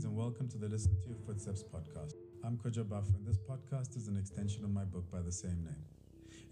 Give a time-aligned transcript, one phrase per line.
[0.00, 2.14] Greetings and welcome to the Listen to Your Footsteps podcast.
[2.42, 5.62] I'm Kojo Baffoe, and this podcast is an extension of my book by the same
[5.62, 5.84] name.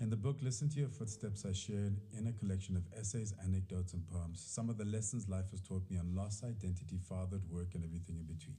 [0.00, 3.94] In the book Listen to Your Footsteps, I shared in a collection of essays, anecdotes,
[3.94, 7.68] and poems some of the lessons life has taught me on loss, identity, fatherhood, work,
[7.72, 8.58] and everything in between.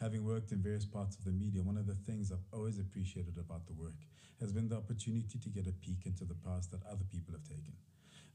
[0.00, 3.36] Having worked in various parts of the media, one of the things I've always appreciated
[3.36, 4.00] about the work
[4.40, 7.44] has been the opportunity to get a peek into the past that other people have
[7.44, 7.74] taken.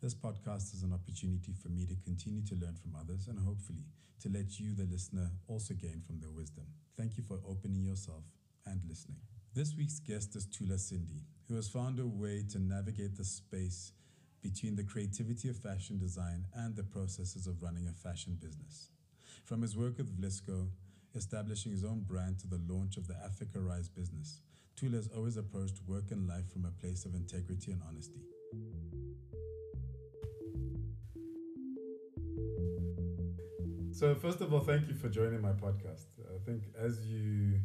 [0.01, 3.85] This podcast is an opportunity for me to continue to learn from others and hopefully
[4.21, 6.65] to let you, the listener, also gain from their wisdom.
[6.97, 8.23] Thank you for opening yourself
[8.65, 9.19] and listening.
[9.53, 13.91] This week's guest is Thula Sindi, who has found a way to navigate the space
[14.41, 18.89] between the creativity of fashion design and the processes of running a fashion business.
[19.45, 20.69] From his work with Vlisco,
[21.13, 24.41] establishing his own brand to the launch of the Africa Rise business,
[24.75, 28.21] Thula has always approached work and life from a place of integrity and honesty.
[34.01, 36.07] So first of all, thank you for joining my podcast.
[36.27, 37.59] I think as you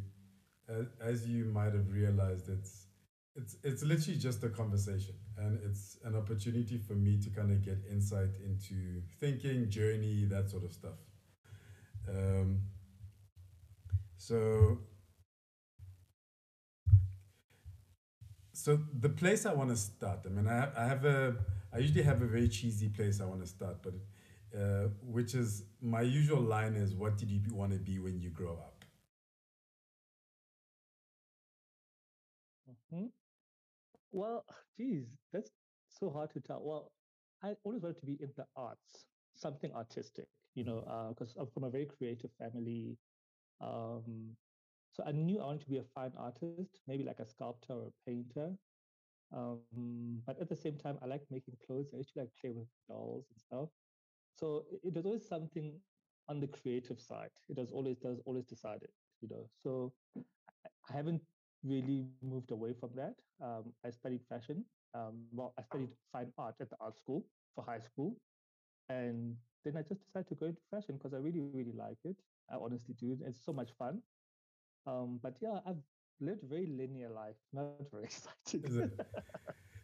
[0.68, 2.88] as, as you might have realized, it's
[3.34, 7.64] it's it's literally just a conversation, and it's an opportunity for me to kind of
[7.64, 10.98] get insight into thinking, journey, that sort of stuff.
[12.06, 12.60] Um,
[14.18, 14.80] so
[18.52, 20.18] so the place I want to start.
[20.26, 21.34] I mean, I I have a
[21.72, 23.94] I usually have a very cheesy place I want to start, but.
[23.94, 24.02] It,
[24.54, 28.30] uh, which is my usual line is, "What did you want to be when you
[28.30, 28.84] grow up?"
[32.90, 33.06] hmm
[34.12, 34.44] Well,
[34.76, 35.50] geez, that's
[35.88, 36.62] so hard to tell.
[36.64, 36.92] Well,
[37.42, 40.80] I always wanted to be in the arts, something artistic, you know,
[41.10, 42.96] because I'm from a very creative family.
[43.60, 44.36] Um,
[44.92, 47.88] so I knew I wanted to be a fine artist, maybe like a sculptor or
[47.88, 48.52] a painter.
[49.32, 51.90] Um, but at the same time, I like making clothes.
[51.94, 53.68] I used to like play with dolls and stuff.
[54.36, 55.80] So it, was always something
[56.28, 57.30] on the creative side.
[57.48, 58.90] It was always does always decided,
[59.20, 59.48] you know.
[59.62, 59.92] So
[60.90, 61.22] I haven't
[61.64, 63.14] really moved away from that.
[63.42, 64.64] Um, I studied fashion.
[64.94, 67.24] Um, well, I studied fine art at the art school
[67.54, 68.16] for high school,
[68.88, 72.16] and then I just decided to go into fashion because I really, really like it.
[72.50, 73.16] I honestly do.
[73.24, 74.02] It's so much fun.
[74.86, 75.82] Um, but yeah, I've
[76.20, 78.90] lived a very linear life, not very exciting.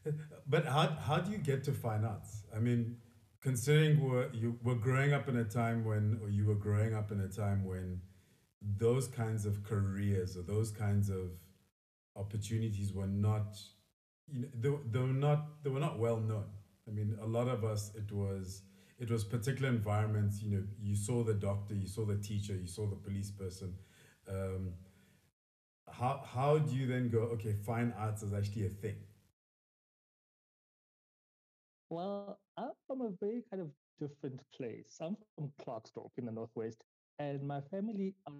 [0.46, 2.44] but how how do you get to fine arts?
[2.54, 2.96] I mean,
[3.42, 7.10] considering we're, you were growing up in a time when, or you were growing up
[7.10, 8.00] in a time when
[8.78, 11.32] those kinds of careers or those kinds of
[12.16, 13.58] opportunities were not,
[14.28, 16.44] you know, they, they were not, they were not well known.
[16.88, 18.62] I mean, a lot of us, it was,
[18.98, 20.42] it was particular environments.
[20.42, 23.74] You know, you saw the doctor, you saw the teacher, you saw the police person.
[24.28, 24.74] Um,
[25.90, 27.20] how how do you then go?
[27.34, 28.96] Okay, fine arts is actually a thing.
[31.88, 34.98] Well, I'm from a very kind of different place.
[35.00, 36.84] I'm from Klerksdorp in the Northwest,
[37.18, 38.32] and my family are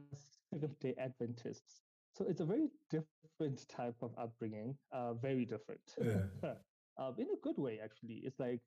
[0.50, 1.82] Seventh day Adventists.
[2.14, 5.82] So it's a very different type of upbringing, uh, very different.
[6.00, 6.24] Yeah.
[6.98, 8.20] um, in a good way, actually.
[8.24, 8.60] It's like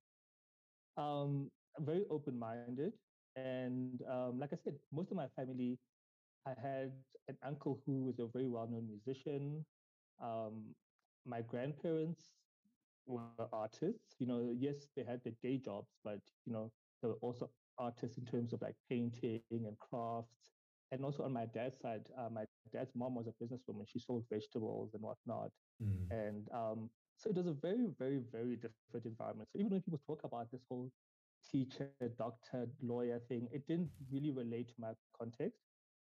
[0.98, 2.94] um, very open minded.
[3.36, 5.78] And um, like I said, most of my family,
[6.46, 6.92] I had
[7.28, 9.66] an uncle who was a very well known musician.
[10.22, 10.76] Um,
[11.26, 12.30] my grandparents
[13.08, 13.98] were artists.
[14.02, 16.72] You know, yes, they had their day jobs, but you know,
[17.02, 20.52] they were also artists in terms of like painting and crafts.
[20.92, 23.86] And also on my dad's side, uh, my dad's mom was a businesswoman.
[23.88, 25.52] She sold vegetables and whatnot.
[25.82, 26.12] Mm.
[26.12, 29.50] And um, so it was a very, very, very different environment.
[29.52, 30.92] So even when people talk about this whole
[31.52, 35.62] teacher, doctor, lawyer thing, it didn't really relate to my context.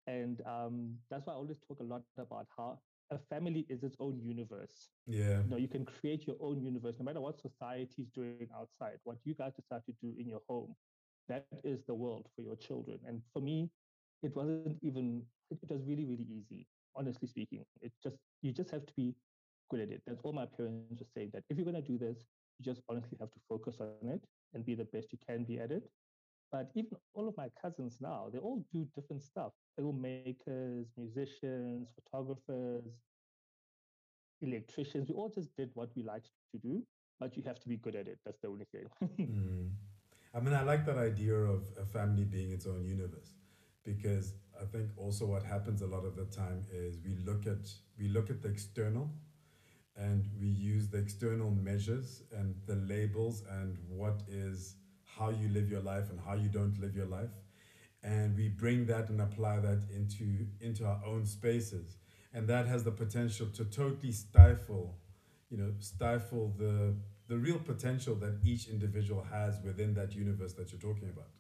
[0.06, 2.78] And um, that's why I always talk a lot about how
[3.10, 4.90] a family is its own universe.
[5.06, 5.42] Yeah.
[5.42, 8.98] You know, you can create your own universe no matter what society is doing outside.
[9.04, 10.74] What you guys decide to do in your home,
[11.28, 12.98] that is the world for your children.
[13.06, 13.70] And for me,
[14.22, 15.22] it wasn't even.
[15.50, 16.66] It, was really, really easy.
[16.94, 19.14] Honestly speaking, it just you just have to be
[19.70, 20.02] good at it.
[20.06, 21.30] That's all my parents were saying.
[21.32, 22.26] That if you're gonna do this,
[22.58, 24.20] you just honestly have to focus on it
[24.52, 25.88] and be the best you can be at it.
[26.50, 29.52] But even all of my cousins now, they all do different stuff.
[29.78, 32.84] Filmmakers, musicians, photographers,
[34.40, 35.08] electricians.
[35.08, 36.82] We all just did what we liked to do,
[37.20, 38.18] but you have to be good at it.
[38.24, 38.86] That's the only thing.
[39.20, 39.70] mm.
[40.34, 43.34] I mean, I like that idea of a family being its own universe
[43.84, 47.70] because I think also what happens a lot of the time is we look at
[47.98, 49.10] we look at the external
[49.96, 54.76] and we use the external measures and the labels and what is
[55.18, 57.30] how you live your life and how you don't live your life
[58.02, 61.96] and we bring that and apply that into into our own spaces
[62.32, 64.96] and that has the potential to totally stifle
[65.50, 66.94] you know stifle the
[67.28, 71.30] the real potential that each individual has within that universe that you're talking about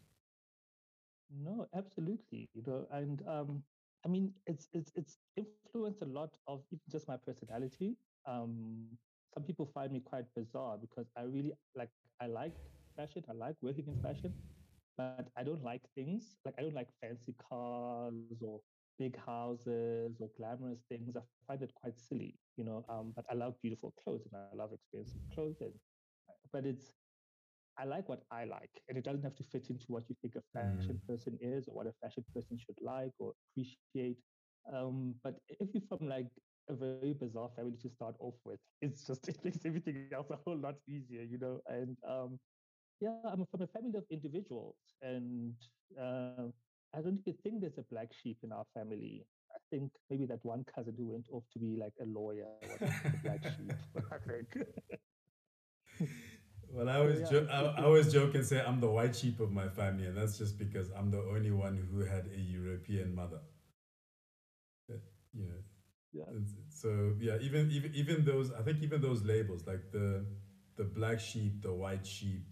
[1.30, 2.48] No, absolutely.
[2.54, 3.62] You know, and um,
[4.04, 7.96] I mean, it's it's it's influenced a lot of just my personality.
[8.26, 8.86] Um,
[9.34, 11.90] some people find me quite bizarre because I really like
[12.20, 12.54] I like
[12.98, 13.24] fashion.
[13.30, 14.44] I like working in fashion,
[15.08, 18.60] but I don't like things like I don't like fancy cars or
[18.98, 21.16] big houses or glamorous things.
[21.16, 22.84] I find it quite silly, you know.
[22.88, 25.48] Um, but I love beautiful clothes and I love expensive clothes.
[26.52, 26.94] But it's
[27.78, 30.34] I like what I like, and it doesn't have to fit into what you think
[30.36, 31.06] a fashion mm.
[31.08, 34.18] person is or what a fashion person should like or appreciate.
[34.72, 36.28] Um, but if you're from like
[36.68, 40.36] a very bizarre family to start off with, it's just it makes everything else a
[40.44, 41.60] whole lot easier, you know.
[41.68, 42.38] And um,
[43.00, 45.54] yeah, I'm from a family of individuals, and
[46.00, 46.48] uh,
[46.94, 49.24] I don't even think there's a black sheep in our family.
[49.54, 52.46] I think maybe that one cousin who went off to be like a lawyer
[52.80, 53.72] was the black sheep.
[54.12, 56.08] I think.
[56.70, 57.30] Well, I always yeah.
[57.30, 57.48] joke.
[57.50, 60.36] I, I, always joke and say I'm the white sheep of my family, and that's
[60.36, 63.40] just because I'm the only one who had a European mother.
[65.34, 65.62] You know.
[66.12, 66.24] Yeah.
[66.68, 70.24] So yeah, even even even those I think even those labels like the
[70.76, 72.44] the black sheep, the white sheep.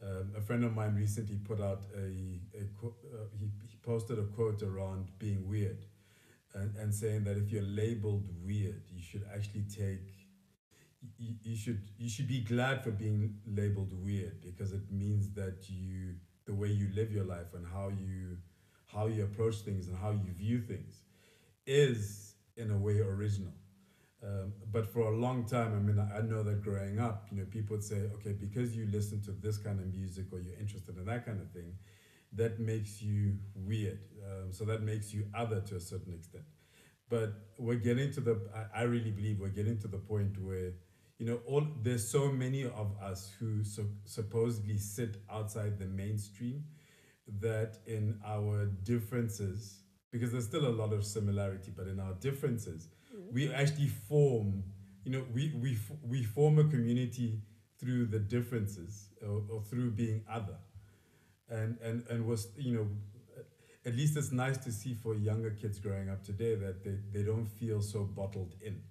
[0.00, 4.24] Um, a friend of mine recently put out a, a uh, he, he posted a
[4.24, 5.86] quote around being weird,
[6.54, 10.18] and, and saying that if you're labeled weird, you should actually take
[11.18, 15.68] you, you should you should be glad for being labeled weird because it means that
[15.68, 16.14] you
[16.46, 18.36] the way you live your life and how you
[18.86, 21.02] how you approach things and how you view things
[21.66, 23.52] is in a way original.
[24.22, 27.44] Um, but for a long time, I mean, I know that growing up, you know,
[27.50, 30.96] people would say, okay, because you listen to this kind of music or you're interested
[30.98, 31.74] in that kind of thing,
[32.32, 34.00] that makes you weird.
[34.26, 36.44] Um, so that makes you other to a certain extent.
[37.08, 40.72] But we're getting to the, I, I really believe we're getting to the point where
[41.18, 46.64] you know all there's so many of us who so, supposedly sit outside the mainstream
[47.40, 49.80] that in our differences
[50.12, 52.88] because there's still a lot of similarity but in our differences.
[53.32, 54.62] We actually form
[55.04, 57.40] you know we we we form a community
[57.78, 60.56] through the differences or, or through being other.
[61.48, 62.88] And and and was you know
[63.86, 67.24] at least it's nice to see for younger kids growing up today that they, they
[67.24, 68.82] don't feel so bottled in.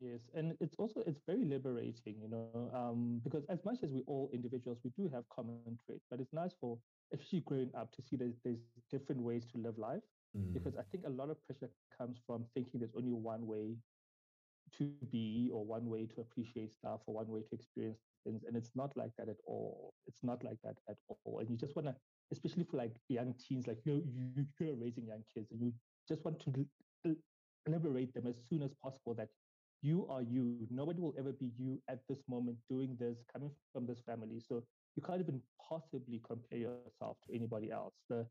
[0.00, 4.02] Yes, and it's also it's very liberating, you know, um, because as much as we
[4.06, 6.78] all individuals, we do have common traits, but it's nice for
[7.12, 8.60] especially growing up to see that there's
[8.90, 10.02] different ways to live life.
[10.36, 10.52] Mm.
[10.52, 13.76] Because I think a lot of pressure comes from thinking there's only one way
[14.78, 18.56] to be or one way to appreciate stuff or one way to experience things, and
[18.56, 19.92] it's not like that at all.
[20.06, 21.94] It's not like that at all, and you just want to,
[22.32, 25.72] especially for like young teens, like you you you're raising young kids, and you
[26.08, 26.66] just want to
[27.68, 29.28] liberate them as soon as possible that
[29.82, 30.66] you are you.
[30.70, 34.40] Nobody will ever be you at this moment doing this, coming from this family.
[34.46, 34.62] So
[34.96, 37.94] you can't even possibly compare yourself to anybody else.
[38.08, 38.26] The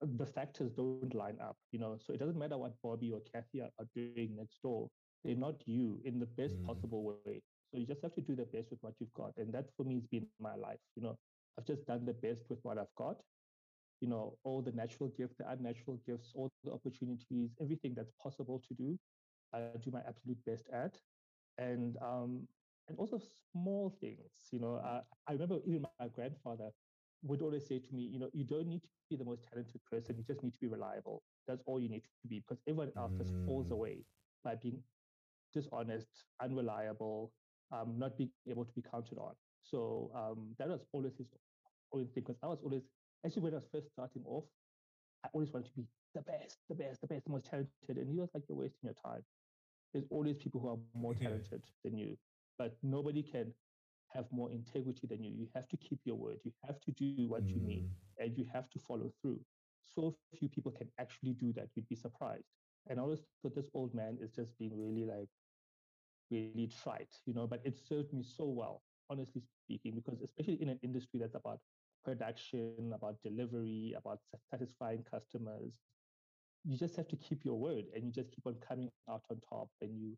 [0.00, 1.98] the factors don't line up, you know.
[1.98, 4.88] So it doesn't matter what Bobby or Kathy are, are doing next door.
[5.24, 6.66] They're not you in the best mm.
[6.66, 7.42] possible way.
[7.72, 9.32] So you just have to do the best with what you've got.
[9.36, 10.78] And that for me has been my life.
[10.94, 11.18] You know,
[11.58, 13.16] I've just done the best with what I've got.
[14.00, 18.62] You know, all the natural gifts, the unnatural gifts, all the opportunities, everything that's possible
[18.68, 18.98] to do.
[19.54, 20.98] I do my absolute best at,
[21.56, 22.46] and um,
[22.88, 23.18] and also
[23.52, 24.30] small things.
[24.52, 26.70] You know, I, I remember even my grandfather
[27.22, 29.80] would always say to me, you know, you don't need to be the most talented
[29.90, 30.16] person.
[30.16, 31.22] You just need to be reliable.
[31.46, 33.18] That's all you need to be because everyone else mm.
[33.18, 33.72] just falls mm.
[33.72, 34.04] away
[34.44, 34.82] by being
[35.54, 36.08] dishonest,
[36.42, 37.32] unreliable,
[37.72, 39.34] um, not being able to be counted on.
[39.62, 41.26] So um, that was always his
[41.90, 42.82] always thing because I was always
[43.24, 44.44] actually when I was first starting off,
[45.24, 47.70] I always wanted to be the best, the best, the best, the most talented.
[47.88, 49.22] And he was like, you're wasting your time
[49.96, 52.16] there's always people who are more talented than you,
[52.58, 53.52] but nobody can
[54.16, 55.30] have more integrity than you.
[55.30, 56.38] You have to keep your word.
[56.44, 57.50] You have to do what mm.
[57.50, 58.24] you mean, mm.
[58.24, 59.40] and you have to follow through.
[59.94, 61.68] So few people can actually do that.
[61.74, 62.48] You'd be surprised.
[62.88, 65.28] And I always thought this old man is just being really like,
[66.30, 67.46] really trite, you know.
[67.46, 71.60] But it served me so well, honestly speaking, because especially in an industry that's about
[72.04, 74.20] production, about delivery, about
[74.50, 75.72] satisfying customers,
[76.64, 79.40] you just have to keep your word and you just keep on coming out on
[79.48, 80.16] top and you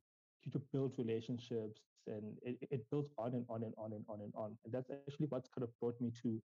[0.48, 4.20] keep to build relationships and it, it builds on and on and on and on
[4.20, 4.56] and on.
[4.64, 6.40] And that's actually what's kind of brought me to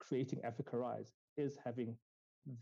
[0.00, 1.96] creating Africa Rise is having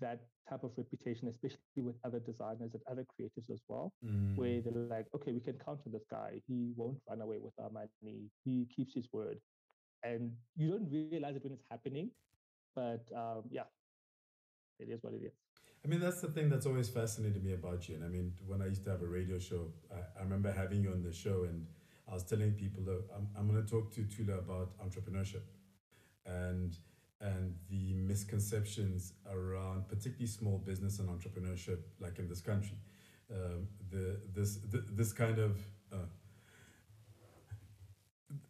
[0.00, 4.36] that type of reputation, especially with other designers and other creatives as well, mm.
[4.36, 6.40] where they're like, okay, we can count on this guy.
[6.46, 8.30] He won't run away with our money.
[8.44, 9.38] He keeps his word.
[10.04, 12.10] And you don't realize it when it's happening.
[12.74, 13.64] But um, yeah,
[14.82, 15.32] it is what it is.
[15.84, 17.96] I mean, that's the thing that's always fascinated me about you.
[17.96, 20.82] And I mean, when I used to have a radio show, I, I remember having
[20.82, 21.66] you on the show and
[22.08, 25.42] I was telling people that I'm, I'm going to talk to Thula about entrepreneurship.
[26.26, 26.76] And
[27.20, 32.76] and the misconceptions around particularly small business and entrepreneurship, like in this country.
[33.32, 35.56] Um, the this the, this kind of
[35.92, 36.06] uh,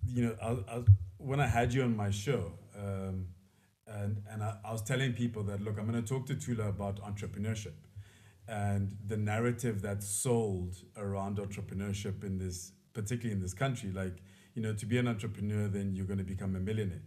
[0.07, 0.83] you know, I, I,
[1.19, 3.27] when I had you on my show, um,
[3.87, 6.69] and and I, I was telling people that look, I'm going to talk to Thula
[6.69, 7.75] about entrepreneurship,
[8.49, 14.17] and the narrative that's sold around entrepreneurship in this, particularly in this country, like
[14.55, 17.03] you know, to be an entrepreneur, then you're going to become a millionaire.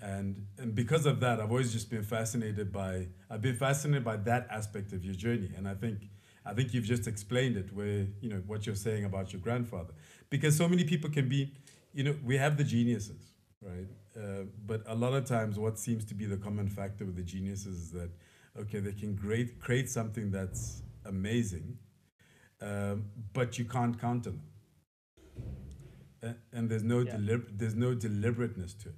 [0.00, 4.16] And, and because of that, I've always just been fascinated by I've been fascinated by
[4.18, 5.50] that aspect of your journey.
[5.56, 6.10] And I think
[6.44, 9.94] I think you've just explained it where, you know, what you're saying about your grandfather.
[10.30, 11.52] Because so many people can be,
[11.92, 13.32] you know, we have the geniuses,
[13.62, 13.88] right?
[14.16, 17.22] Uh, but a lot of times what seems to be the common factor with the
[17.22, 18.10] geniuses is that,
[18.58, 21.76] okay, they can create, create something that's amazing,
[22.62, 23.04] um,
[23.34, 24.40] but you can't count on
[26.22, 26.36] them.
[26.52, 27.36] and there's no, yeah.
[27.52, 28.94] there's no deliberateness to it.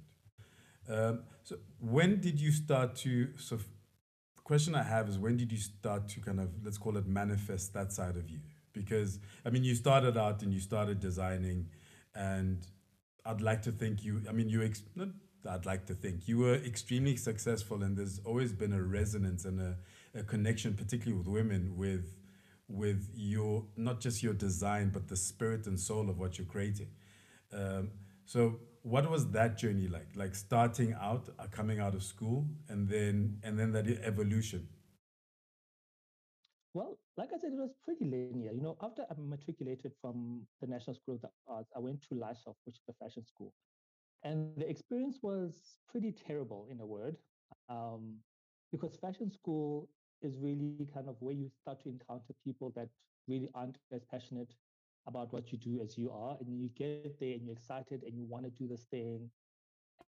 [0.89, 5.51] Um, so when did you start to so the question I have is when did
[5.51, 8.39] you start to kind of let's call it manifest that side of you?
[8.73, 11.69] Because I mean you started out and you started designing
[12.15, 12.65] and
[13.25, 14.83] I'd like to think you I mean you ex-
[15.49, 19.59] I'd like to think you were extremely successful and there's always been a resonance and
[19.59, 19.77] a,
[20.13, 22.15] a connection particularly with women with
[22.67, 26.89] with your not just your design but the spirit and soul of what you're creating.
[27.51, 27.91] Um,
[28.25, 30.07] so what was that journey like?
[30.15, 34.67] Like starting out, uh, coming out of school, and then and then that evolution.
[36.73, 38.51] Well, like I said, it was pretty linear.
[38.51, 42.15] You know, after I matriculated from the National School of the Arts, I went to
[42.15, 43.53] LISOF, which is a fashion school,
[44.23, 47.17] and the experience was pretty terrible, in a word,
[47.69, 48.17] um,
[48.71, 49.89] because fashion school
[50.21, 52.89] is really kind of where you start to encounter people that
[53.27, 54.53] really aren't as passionate
[55.07, 58.17] about what you do as you are and you get there and you're excited and
[58.17, 59.29] you want to do this thing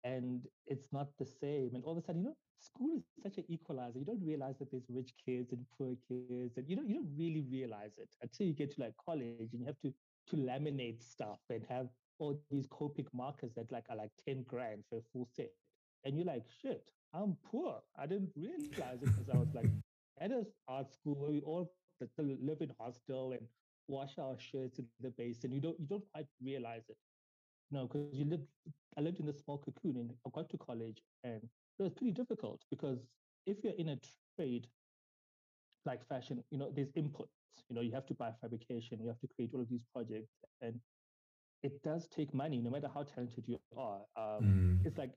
[0.08, 3.38] and it's not the same and all of a sudden you know school is such
[3.38, 6.90] an equalizer you don't realize that there's rich kids and poor kids and you don't
[6.90, 9.94] you don't really realize it until you get to like college and you have to
[10.30, 11.88] to laminate stuff and have
[12.20, 15.52] all these Copic markers that like are like 10 grand for a full set
[16.04, 19.70] and you're like shit i'm poor i didn't realize it because i was like
[20.22, 21.72] at a art school where we all
[22.18, 23.48] live in hostel and
[23.88, 25.52] wash our shirts in the basin.
[25.52, 26.98] You don't you don't quite realize it.
[27.72, 28.48] No, because you lived
[28.98, 31.42] I lived in a small cocoon and I got to college and
[31.80, 33.00] it was pretty difficult because
[33.46, 33.98] if you're in a
[34.36, 34.68] trade
[35.86, 37.30] like fashion, you know, there's inputs.
[37.70, 40.34] You know, you have to buy fabrication, you have to create all of these projects,
[40.62, 40.80] and
[41.64, 44.02] it does take money, no matter how talented you are.
[44.16, 44.86] Um, mm.
[44.86, 45.12] It's like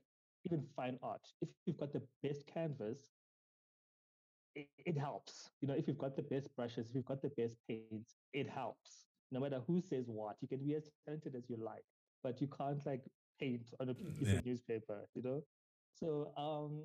[0.45, 1.21] even fine art.
[1.41, 2.99] If you've got the best canvas,
[4.55, 5.51] it, it, helps.
[5.61, 8.49] You know, if you've got the best brushes, if you've got the best paints, it
[8.49, 9.05] helps.
[9.31, 11.85] No matter who says what, you can be as talented as you like,
[12.23, 13.03] but you can't like
[13.39, 14.33] paint on a piece yeah.
[14.33, 15.41] of newspaper, you know?
[15.93, 16.83] So um,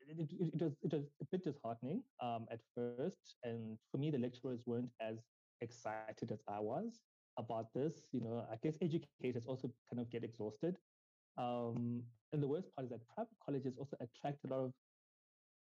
[0.00, 3.36] it, it, it, was, it was a bit disheartening um, at first.
[3.44, 5.18] And for me, the lecturers weren't as
[5.60, 7.00] excited as I was
[7.38, 8.06] about this.
[8.12, 10.76] You know, I guess educators also kind of get exhausted.
[11.36, 14.72] Um, and the worst part is that private colleges also attract a lot of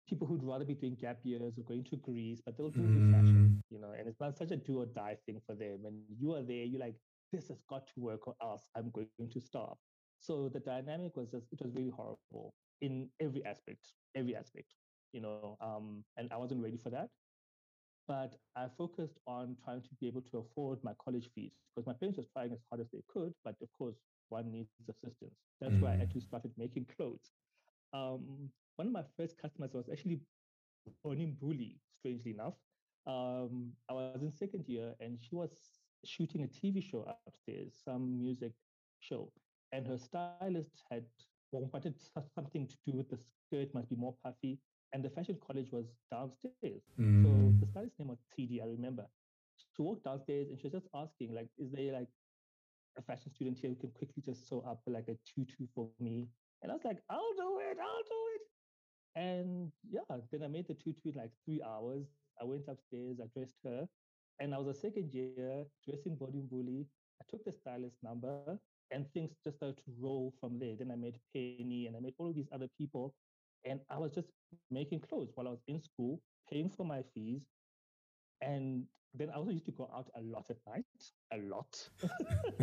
[0.08, 3.12] people who'd rather be doing gap years or going to Greece, but they'll do mm.
[3.12, 5.80] fashion, you know, and it's not such a do or die thing for them.
[5.86, 6.96] And you are there, you're like,
[7.32, 9.78] this has got to work or else I'm going to stop.
[10.20, 14.74] So the dynamic was just, it was really horrible in every aspect, every aspect,
[15.14, 17.10] you know, um, and I wasn't ready for that.
[18.08, 21.94] But I focused on trying to be able to afford my college fees because my
[21.94, 23.98] parents were trying as hard as they could, but of course,
[24.30, 25.36] one needs assistance.
[25.60, 25.82] That's mm.
[25.82, 26.04] why I mm.
[26.04, 27.32] actually started making clothes.
[27.94, 30.22] Um, one of my first customers was actually
[31.04, 32.54] Bonnie Mbuli, strangely enough.
[33.06, 35.52] Um, I was in second year and she was
[36.06, 38.54] shooting a TV show upstairs, some music
[39.00, 39.32] show.
[39.72, 41.04] And her stylist had
[41.52, 41.96] wanted
[42.36, 44.60] something to do with the skirt, must be more puffy.
[44.94, 46.84] And the fashion college was downstairs.
[47.00, 47.24] Mm.
[47.24, 49.06] So the stylist's name was TD, I remember.
[49.58, 52.08] She walked downstairs and she was just asking, like, is there like
[52.98, 56.30] a fashion student here who can quickly just sew up like a tutu for me?
[56.62, 58.42] And I was like, I'll do it, I'll do it.
[59.16, 62.06] And yeah, then I made the tutu in like three hours.
[62.42, 63.88] I went upstairs, I dressed her,
[64.40, 66.86] and I was a second year dressing Bonnie Mbuli.
[67.22, 68.60] I took the stylist number,
[68.92, 70.76] and things just started to roll from there.
[70.78, 73.16] Then I met Penny, and I met all of these other people,
[73.66, 74.28] and I was just
[74.72, 77.42] making clothes while I was in school, paying for my fees,
[78.42, 80.86] and then I also used to go out a lot at night,
[81.34, 81.90] a lot.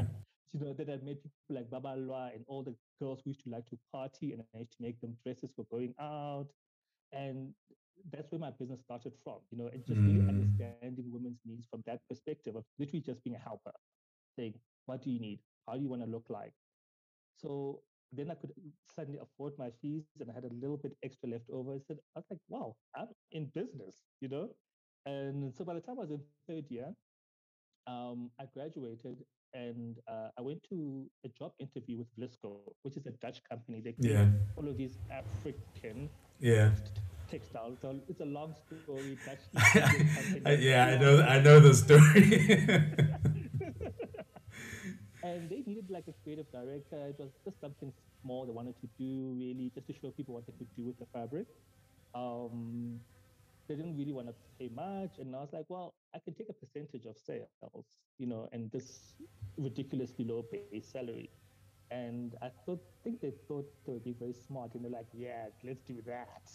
[0.55, 3.51] you know, that I met people like Babalwa and all the girls who used to
[3.51, 6.47] like to party and I used to make them dresses for going out.
[7.13, 7.53] And
[8.13, 10.07] that's where my business started from, you know, and just mm.
[10.07, 13.73] really understanding women's needs from that perspective of literally just being a helper,
[14.37, 14.55] saying,
[14.87, 15.41] what do you need?
[15.67, 16.53] How do you want to look like?
[17.37, 17.81] So
[18.13, 18.53] then I could
[18.95, 21.75] suddenly afford my fees and I had a little bit extra left over.
[21.75, 24.51] I said, I was like, wow, I'm in business, you know?
[25.07, 26.95] And so by the time I was in third year,
[27.87, 33.07] um, I graduated and uh, I went to a job interview with Vlisco, which is
[33.07, 33.81] a Dutch company.
[33.81, 34.31] They create Yeah.
[34.57, 36.11] all of these African
[36.41, 36.75] Yeah.
[37.35, 37.79] Textiles.
[37.83, 39.19] So it's a long story.
[39.27, 40.43] Dutch East Indian company.
[40.47, 41.21] I- yeah, I know.
[41.23, 42.31] I know the story.
[45.23, 46.97] and they needed like a creative director.
[47.09, 50.47] It was just something small they wanted to do, really, just to show people what
[50.47, 51.47] they could do with the fabric.
[52.15, 53.01] Um,
[53.69, 56.49] they didn't really want to pay much, and I was like, well, I can take
[56.51, 57.85] a percentage of sales,
[58.19, 59.15] you know, and this
[59.57, 61.31] ridiculously low base salary.
[61.91, 65.47] And I thought, think they thought they would be very smart, and they're like, yeah,
[65.63, 66.51] let's do that.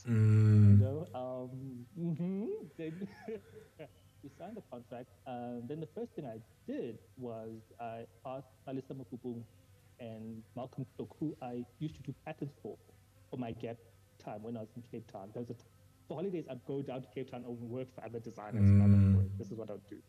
[0.66, 2.48] You Mm, know, um, mhm.
[2.78, 3.08] then
[4.24, 5.10] we signed the contract.
[5.26, 9.44] Um, then the first thing I did was I asked Alisa Mukubung
[10.00, 12.78] and Malcolm Kluk, who I used to do patterns for,
[13.30, 13.78] for my gap
[14.20, 15.30] time when I was in Cape Town.
[15.34, 15.66] There was a t-
[16.08, 18.74] for holidays, I'd go down to Cape Town and work for other designers.
[18.78, 19.30] Mm.
[19.38, 20.00] This is what I would do.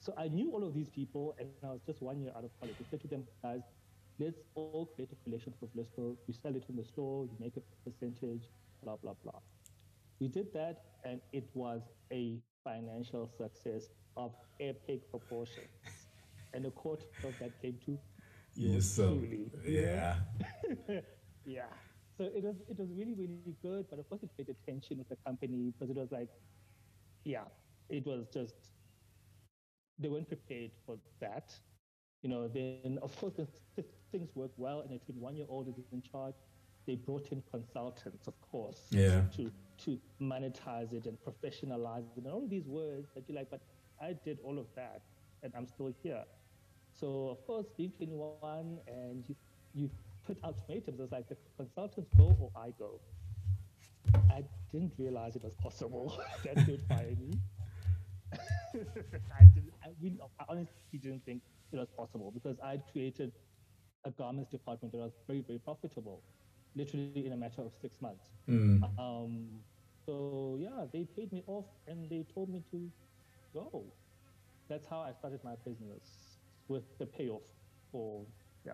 [0.00, 2.36] So I knew all of these people, and I was just one year out of
[2.42, 2.62] college.
[2.66, 3.50] I said to them, guys,
[4.18, 6.16] let's all create a collection for Vlisco.
[6.26, 8.50] We sell it in the store, you make a percentage,
[8.82, 9.40] blah, blah, blah.
[10.20, 11.82] We did that, and it was
[12.12, 15.68] a financial success of epic proportions.
[16.54, 17.98] And a quarter of that came to
[18.54, 20.16] yes, you yeah.
[21.44, 21.62] yeah.
[22.16, 25.08] So it was it was really really good, but of course it created tension with
[25.08, 26.28] the company because it was like,
[27.24, 27.44] yeah,
[27.90, 28.54] it was just
[29.98, 31.54] they weren't prepared for that.
[32.22, 35.74] You know, then of course if things work well, and a 21 year old is
[35.92, 36.34] in charge.
[36.86, 39.22] They brought in consultants, of course, Yeah.
[39.36, 39.50] to
[39.84, 43.60] to monetize it and professionalize it, and all of these words that you're like, but
[44.00, 45.02] I did all of that,
[45.42, 46.24] and I'm still here.
[46.94, 49.36] So of course, being 21 and you,
[49.74, 49.90] you
[50.26, 53.00] put ultimatums, it's like the consultants go or I go.
[54.30, 57.32] I didn't realize it was possible that they would fire me.
[58.32, 59.72] I didn't.
[59.84, 61.42] I really, I honestly didn't think
[61.76, 63.32] it was possible because I'd created
[64.04, 66.22] a garments department that was very, very profitable,
[66.74, 68.24] literally in a matter of six months.
[68.48, 68.82] Mm.
[68.98, 69.48] Um,
[70.04, 72.90] so yeah, they paid me off and they told me to
[73.52, 73.84] go.
[74.68, 77.42] That's how I started my business with the payoff
[77.92, 78.24] for
[78.64, 78.72] yeah.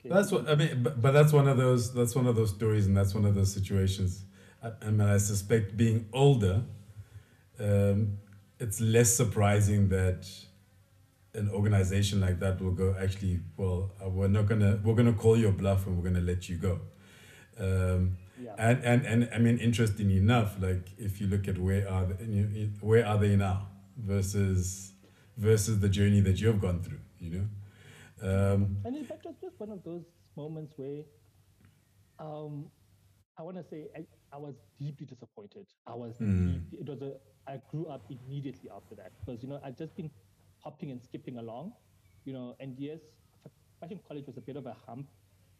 [0.00, 0.14] Okay.
[0.14, 1.92] That's what I mean, but, but that's one of those.
[1.92, 4.24] That's one of those stories, and that's one of those situations.
[4.62, 6.62] I, I mean, I suspect being older,
[7.58, 8.18] um,
[8.58, 10.28] it's less surprising that
[11.36, 12.94] an organization like that will go.
[13.00, 14.80] Actually, well, uh, we're not gonna.
[14.84, 16.80] We're gonna call your bluff, and we're gonna let you go.
[17.58, 18.54] Um, yeah.
[18.58, 22.70] and, and and I mean, interesting enough, like if you look at where are they,
[22.80, 24.92] where are they now versus
[25.36, 27.46] versus the journey that you've gone through, you know.
[28.22, 30.04] Um, And in fact it, was just one of those
[30.36, 31.02] moments where
[32.18, 32.66] um,
[33.38, 35.66] I want to say I, I was deeply disappointed.
[35.86, 36.46] I was Mm.
[36.70, 37.12] deep, it was a
[37.48, 40.10] I grew up immediately after that because you know I'd just been
[40.66, 41.86] hopping and skipping along,
[42.26, 43.02] you know, and yes,
[43.80, 45.08] fashion college was a bit of a hump,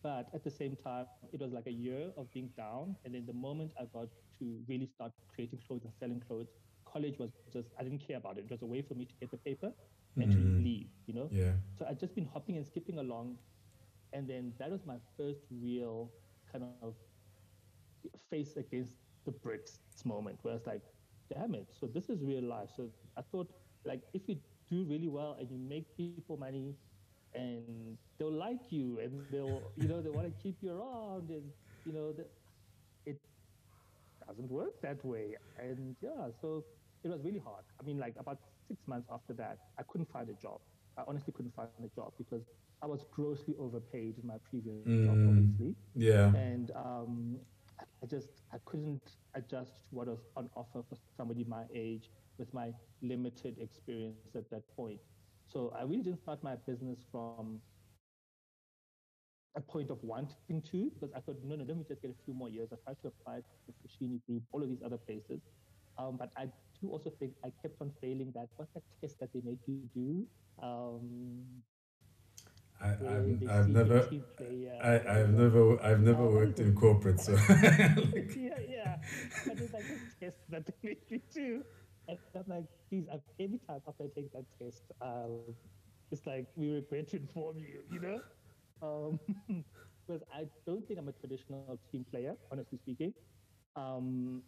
[0.03, 3.27] but at the same time it was like a year of being down, and then
[3.27, 6.49] the moment I got to really start creating clothes and selling clothes,
[6.87, 8.45] college was just I didn't care about it.
[8.47, 9.73] It was a way for me to get the paper
[10.21, 10.65] and to Mhm.
[10.65, 11.31] leave, you know.
[11.31, 11.55] yeah.
[11.75, 13.39] So I'd just been hopping and skipping along.
[14.13, 16.13] And then that was my first real
[16.53, 16.81] kind of
[18.13, 18.81] face against
[19.13, 20.83] the bricks moment where it's like,
[21.33, 21.67] damn it.
[21.71, 22.71] So this is real life.
[22.75, 23.49] So I thought,
[23.85, 24.37] like, if you
[24.69, 26.77] do really well and you make people money
[27.35, 31.53] and they'll like you and they'll, you know, they want to keep you around and,
[31.85, 32.27] you know, the,
[33.07, 33.19] it
[34.27, 35.37] doesn't work that way.
[35.59, 36.65] And yeah, so
[37.05, 37.65] it was really hard.
[37.81, 40.61] I mean, like about six months after that, I couldn't find a job.
[40.99, 42.45] I honestly couldn't find a job because
[42.83, 45.29] I was grossly overpaid in my previous job, Mm.
[45.29, 45.75] obviously.
[45.95, 46.33] Yeah.
[46.35, 47.41] And um,
[47.81, 52.53] I- I just I couldn't adjust what was on offer for somebody my age with
[52.55, 52.73] my
[53.03, 55.01] limited experience at that point.
[55.47, 57.61] So I really didn't start my business from
[59.57, 62.25] a point of wanting to because I thought, no, no, let me just get a
[62.25, 62.69] few more years.
[62.73, 65.41] I tried to apply to the Foschini Group, all of these other places.
[65.99, 66.45] Um, but I
[66.81, 68.49] do also think I kept on failing that.
[68.57, 70.27] What's that test that they make you do?
[70.63, 71.43] Um,
[72.81, 74.25] I, I've, I've never, team
[74.83, 78.97] I, I've never, I've never Oh, worked in corporate, so like, yeah, yeah.
[79.47, 81.65] But it's like this test that they make you do.
[82.09, 85.55] And I'm like, geez, I've, every time after I take that test, um,
[86.11, 88.21] it's like, we regret to inform you, you know?
[88.83, 89.19] Um,
[90.07, 93.03] because I don't think I'm a traditional team player, honestly speaking.
[93.75, 94.43] Um,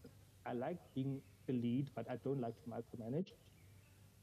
[0.44, 3.30] I like being the lead, but I don't like to micromanage.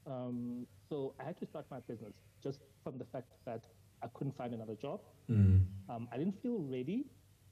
[0.06, 3.64] Um, so I had to start my business just from the fact that
[4.02, 5.00] I couldn't find another job.
[5.30, 5.66] Mm.
[5.88, 7.06] Um, I didn't feel ready.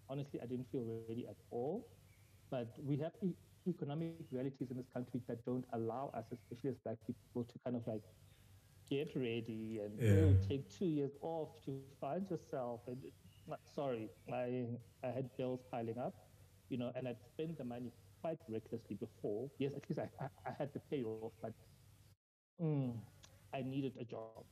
[0.09, 1.73] Honestly, I didn't feel ready at all.
[2.51, 3.37] But we have e-
[3.69, 7.77] economic realities in this country that don't allow us, especially as black people, to kind
[7.77, 8.03] of like
[8.91, 10.33] get ready and Yeah.
[10.49, 12.81] take two years off to find yourself.
[12.87, 12.99] And
[13.51, 14.67] uh, sorry, I
[15.03, 16.15] I had bills piling up,
[16.69, 19.51] you know, and I'd spent the money quite recklessly before.
[19.59, 21.41] Yes, at least I I, I had the payoff, but
[22.61, 22.93] mm,
[23.55, 24.45] I needed a job,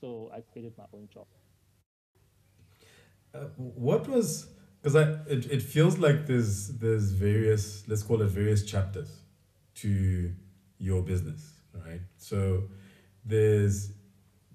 [0.00, 1.10] so I created my own job.
[3.34, 4.48] Uh, what was
[4.80, 9.10] because I it, it feels like there's there's various let's call it various chapters
[9.76, 10.32] to
[10.78, 11.52] your business,
[11.86, 12.00] right?
[12.16, 12.64] So
[13.24, 13.92] there's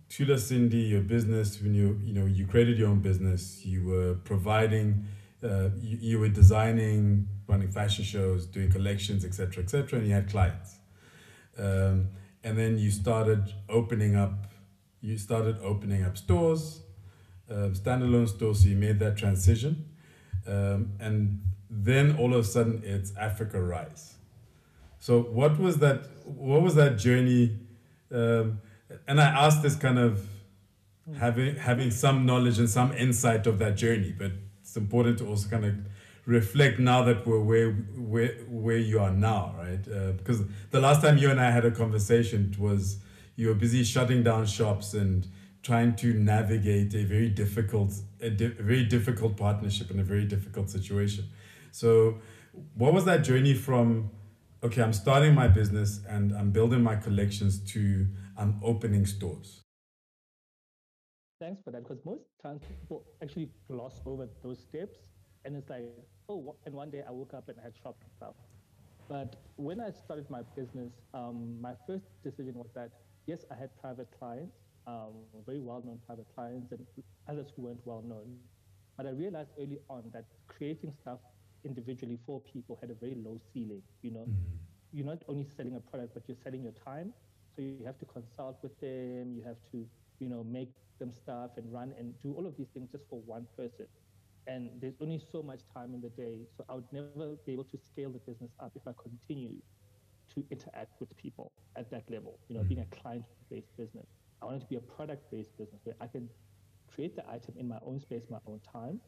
[0.09, 4.15] Thula Sindi, your business when you you know you created your own business, you were
[4.15, 5.05] providing,
[5.43, 10.29] uh, you, you were designing, running fashion shows, doing collections, etc., etc., and you had
[10.29, 10.77] clients,
[11.57, 12.07] um,
[12.43, 14.47] and then you started opening up,
[15.01, 16.83] you started opening up stores
[17.49, 18.62] um, standalone stores.
[18.63, 19.86] so you made that transition,
[20.47, 24.15] um, and then all of a sudden it's Africa Rise.
[24.99, 26.06] So what was that?
[26.25, 27.58] What was that journey?
[28.12, 28.62] Um,
[29.08, 30.25] and I asked this kind of
[31.17, 35.49] having having some knowledge and some insight of that journey, but it's important to also
[35.49, 35.75] kind of
[36.25, 39.86] reflect now that we're where where where you are now, right?
[39.88, 42.97] Uh, because the last time you and I had a conversation was
[43.36, 45.27] you were busy shutting down shops and
[45.63, 50.69] trying to navigate a very difficult a, di- very difficult partnership in a very difficult
[50.69, 51.26] situation
[51.71, 52.19] so
[52.76, 54.10] what was that journey from
[54.63, 58.06] okay i'm starting my business and i'm building my collections to
[58.38, 59.63] i'm opening stores
[61.43, 64.99] Thanks for that, because most times people actually gloss over those steps,
[65.43, 65.84] and it's like,
[66.30, 68.36] oh, and one day I woke up and I had shop stuff.
[69.10, 72.91] But when I started my business, um, my first decision was that
[73.28, 74.56] yes, I had private clients,
[74.88, 75.13] um,
[75.46, 76.86] very well-known private clients, and
[77.28, 78.38] others who weren't well-known.
[78.98, 81.19] But I realized early on that creating stuff
[81.65, 83.82] individually for people had a very low ceiling.
[84.02, 84.28] You know,
[84.91, 87.13] you're not only selling a product, but you're selling your time.
[87.56, 89.34] So you have to consult with them.
[89.36, 89.86] You have to,
[90.19, 90.69] you know, make
[91.00, 93.88] them stuff and run and do all of these things just for one person.
[94.46, 96.39] And there's only so much time in the day.
[96.58, 99.62] So I would never be able to scale the business up if I continued
[100.36, 104.08] to interact with people at that level, you know, being a client-based business.
[104.43, 106.29] I wanted to be a product-based business where I can
[106.93, 108.99] create the item in my own space, my own time,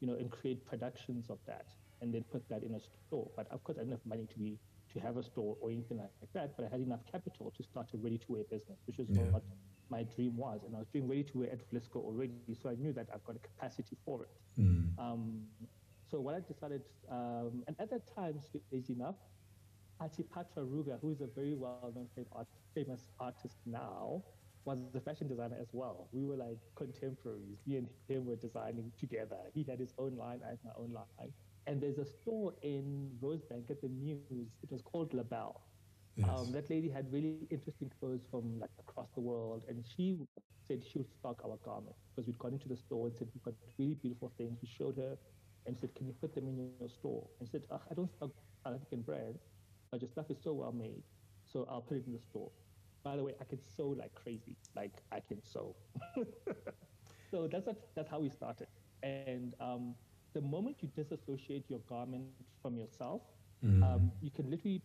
[0.00, 1.66] you know, and create productions of that
[2.00, 3.28] and then put that in a store.
[3.36, 4.58] But of course, I didn't have money to be
[4.94, 6.56] to have a store or anything like that.
[6.56, 9.30] But I had enough capital to start a ready-to-wear business, which is Yeah.
[9.32, 9.42] what
[9.90, 10.62] my dream was.
[10.64, 13.40] And I was doing ready-to-wear at Vlisco already, so I knew that I've got a
[13.40, 14.34] capacity for it.
[14.58, 14.98] Mm.
[14.98, 15.48] Um,
[16.10, 19.16] so what I decided, um, and at that time, strangely enough,
[20.00, 22.08] Athi-Patra Ruga, who is a very well-known
[22.74, 24.22] famous artist now,
[24.64, 26.08] was a fashion designer as well.
[26.12, 27.58] We were like contemporaries.
[27.66, 29.38] Me and him were designing together.
[29.54, 31.32] He had his own line, I had my own line.
[31.66, 34.38] And there's a store in Rosebank at the News.
[34.62, 35.62] It was called Labelle.
[36.16, 36.28] Yes.
[36.28, 40.18] Um, that lady had really interesting clothes from like across the world, and she
[40.66, 43.42] said she would stock our garments because we'd gone into the store and said we've
[43.42, 44.58] got really beautiful things.
[44.62, 45.16] We showed her
[45.66, 47.94] and said, "Can you put them in your store?" And she said, "Ugh, "I don't
[47.94, 48.30] stock
[48.64, 49.40] South African brands,
[49.90, 51.02] but your stuff is so well made,
[51.44, 52.50] so I'll put it in the store."
[53.08, 54.58] By the way, I can sew like crazy.
[54.82, 55.84] Like I can sew.
[57.30, 58.68] so that's what, that's how we started.
[59.02, 59.94] And um,
[60.34, 63.22] the moment you disassociate your garment from yourself,
[63.82, 64.82] um, you can literally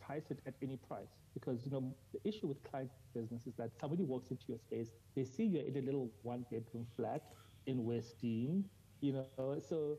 [0.00, 3.70] price it at any price because you know the issue with client business is that
[3.78, 7.22] somebody walks into your space, they see you're in a little one bedroom flat
[7.66, 8.64] in Westdene,
[9.00, 9.98] you know, so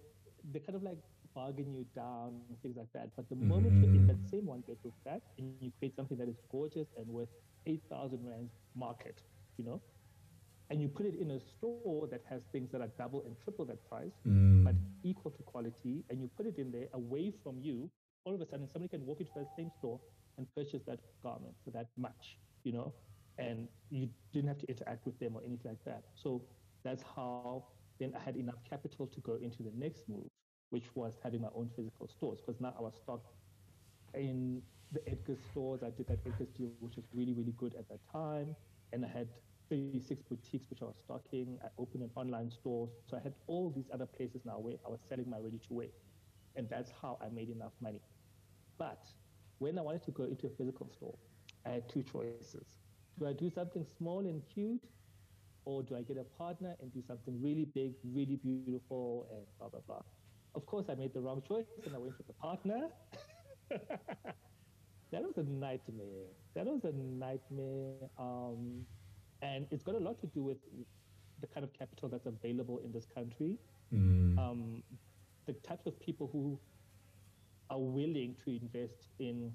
[0.51, 0.97] they kind of like
[1.35, 3.09] bargain you down and things like that.
[3.15, 6.27] But the moment you're in that same one bedroom flat and you create something that
[6.29, 7.29] is gorgeous and worth
[7.65, 9.21] eight thousand rand market,
[9.57, 9.81] you know,
[10.69, 13.65] and you put it in a store that has things that are double and triple
[13.65, 14.63] that price, mm.
[14.63, 17.89] but equal to quality, and you put it in there away from you,
[18.25, 19.99] all of a sudden somebody can walk into that same store
[20.37, 22.93] and purchase that garment for that much, you know,
[23.37, 26.03] and you didn't have to interact with them or anything like that.
[26.15, 26.41] So
[26.83, 27.63] that's how
[27.99, 30.29] then I had enough capital to go into the next move,
[30.69, 33.33] which was having my own physical stores, because now I was stocked
[34.13, 34.61] in
[34.91, 35.81] the Edgar's stores.
[35.83, 38.55] I did that Edgar's deal, which was really, really good at that time.
[38.91, 39.27] And I had
[39.69, 41.59] 36 boutiques, which I was stocking.
[41.63, 42.89] I opened an online store.
[43.09, 45.73] So I had all these other places now where I was selling my ready to
[45.73, 45.87] wear.
[46.55, 48.01] And that's how I made enough money.
[48.77, 49.05] But
[49.59, 51.15] when I wanted to go into a physical store,
[51.65, 52.65] I had two choices.
[53.19, 54.83] Do I do something small and cute?
[55.65, 59.69] Or do I get a partner and do something really big, really beautiful, and blah,
[59.69, 60.01] blah, blah?
[60.55, 62.89] Of course, I made the wrong choice and I went with a partner.
[65.11, 66.27] that was a nightmare.
[66.55, 68.09] That was a nightmare.
[68.17, 68.85] Um,
[69.41, 70.57] and it's got a lot to do with
[71.39, 73.57] the kind of capital that's available in this country,
[73.93, 74.37] Mm.
[74.37, 74.83] um,
[75.45, 76.59] the types of people who
[77.69, 79.53] are willing to invest in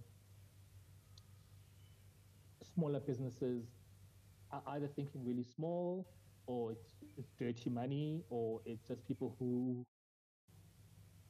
[2.62, 3.64] smaller businesses
[4.50, 6.06] are either thinking really small
[6.46, 9.84] or it's, it's dirty money or it's just people who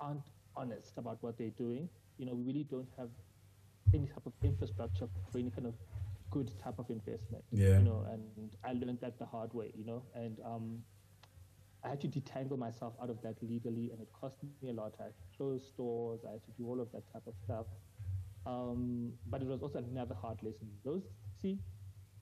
[0.00, 1.88] aren't honest about what they're doing.
[2.18, 3.08] You know, we really don't have
[3.94, 5.74] any type of infrastructure for any kind of
[6.30, 7.44] good type of investment.
[7.52, 7.78] Yeah.
[7.78, 10.78] You know, and I learned that the hard way, you know, and um,
[11.84, 14.94] I had to detangle myself out of that legally and it cost me a lot.
[15.00, 17.66] I had to close stores, I had to do all of that type of stuff.
[18.46, 20.68] Um, but it was also another hard lesson.
[20.84, 21.02] Those,
[21.40, 21.58] see,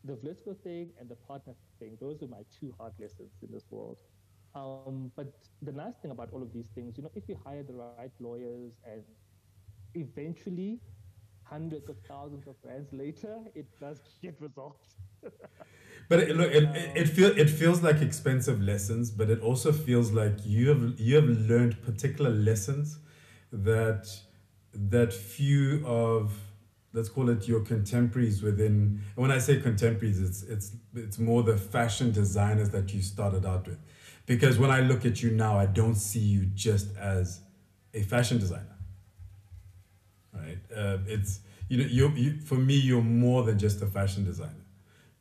[0.05, 3.65] the Vlisco thing and the partner thing, those are my two hard lessons in this
[3.71, 3.99] world.
[4.55, 5.33] Um, but
[5.63, 8.11] the nice thing about all of these things, you know, if you hire the right
[8.21, 9.03] lawyers and
[9.95, 10.81] eventually
[11.53, 14.95] hundreds of thousands of rands later, it does get resolved.
[16.09, 19.73] But it, look, it, it, it feel it feels like expensive lessons, but it also
[19.73, 22.99] feels like you have you have learned particular lessons
[23.53, 24.09] that
[24.75, 26.33] that few of
[26.93, 29.01] let's call it your contemporaries within.
[29.15, 33.69] When I say contemporaries, it's it's it's more the fashion designers that you started out
[33.69, 33.79] with,
[34.27, 37.41] because when I look at you now, I don't see you just as
[37.95, 38.72] a fashion designer.
[40.33, 40.59] Right?
[40.75, 44.65] Uh, it's you know you you for me you're more than just a fashion designer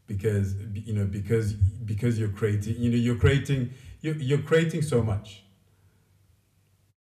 [0.07, 3.71] because you know because because you're creating you know you're creating
[4.01, 5.43] you're, you're creating so much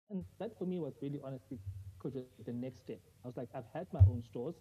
[0.09, 1.59] And that for me was really honestly
[2.45, 2.99] the next step.
[3.23, 4.55] I was like, I've had my own stores.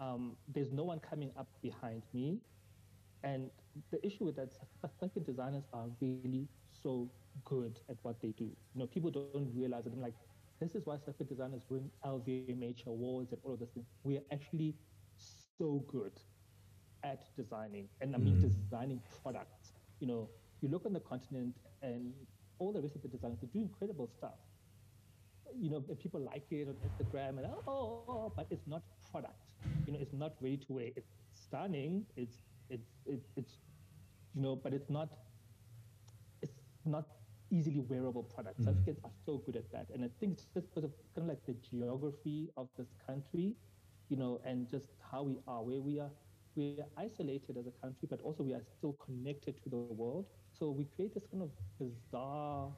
[0.00, 2.38] Um, there's no one coming up behind me.
[3.22, 3.50] And
[3.90, 4.52] the issue with that,
[4.84, 7.10] African designers are really so
[7.44, 8.44] good at what they do.
[8.74, 9.92] You know, people don't realize it.
[9.92, 10.14] I'm like,
[10.60, 13.68] this is why African designers win LVMH awards and all of this thing.
[13.86, 14.66] We are actually
[15.16, 16.12] so good
[17.02, 18.40] at designing, and I mean Mm.
[18.40, 19.74] designing products.
[20.00, 22.12] You know, you look on the continent and
[22.58, 24.38] all the rest of the designers, they do incredible stuff.
[25.58, 29.26] You know, people like it on Instagram and oh, oh, oh, but it's not product.
[29.68, 30.88] You know, it's not ready to wear.
[30.96, 32.06] It's stunning.
[32.16, 33.58] It's it's it's, it's
[34.34, 35.10] you know, but it's not
[36.42, 37.06] it's not
[37.50, 38.64] easily wearable products.
[38.64, 38.84] South Mm.
[38.84, 41.28] Africans are so good at that, and I think it's just because of kind of
[41.28, 43.56] like the geography of this country,
[44.08, 46.10] you know, and just how we are, where we are.
[46.56, 50.12] We are isolated as a country, but also we are still connected to the world.
[50.52, 52.72] So we create this kind of bizarre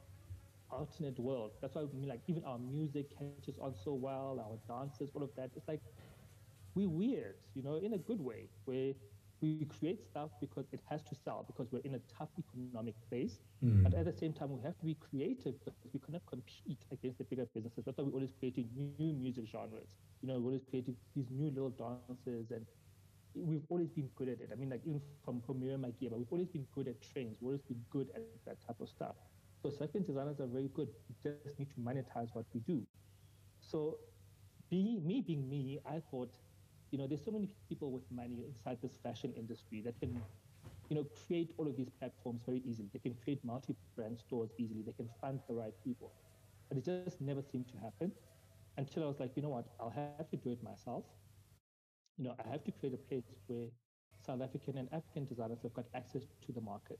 [0.69, 1.51] alternate world.
[1.61, 5.09] That's why I mean, like even our music catches on so well, our dances, all
[5.09, 5.39] of that.
[5.55, 5.71] It's like
[6.75, 8.93] we're weird, you know, in a good way, where
[9.43, 13.39] we create stuff because it has to sell, because we're in a tough economic place.
[13.63, 13.83] Mm.
[13.83, 17.17] But at the same time, we have to be creative because we cannot compete against
[17.17, 17.83] the bigger businesses.
[17.85, 19.89] That's why we're always creating new music genres.
[20.21, 22.65] You know, we're always creating these new little dances and
[23.35, 24.49] we've always been good at it.
[24.51, 27.37] I mean, like even from Miriam Makeba, we've always been good at trends.
[27.41, 29.15] We've always been good at that type of stuff.
[29.61, 30.89] So second designers are very good.
[31.09, 32.85] We just need to monetize what we do.
[33.59, 33.97] So
[34.69, 36.31] being me being me, I thought,
[36.93, 40.23] you know, there's so many people with money inside this fashion industry that can,
[40.89, 42.89] you know, create all of these platforms very easily.
[42.93, 44.83] They can create multi-brand stores easily.
[44.83, 46.13] They can fund the right people.
[46.69, 48.11] But it just never seemed to happen
[48.77, 50.83] until I was like, you know what, I'll have to do it myself
[52.17, 53.67] you know, I have to create a place where
[54.19, 56.99] South African and African designers have got access to the market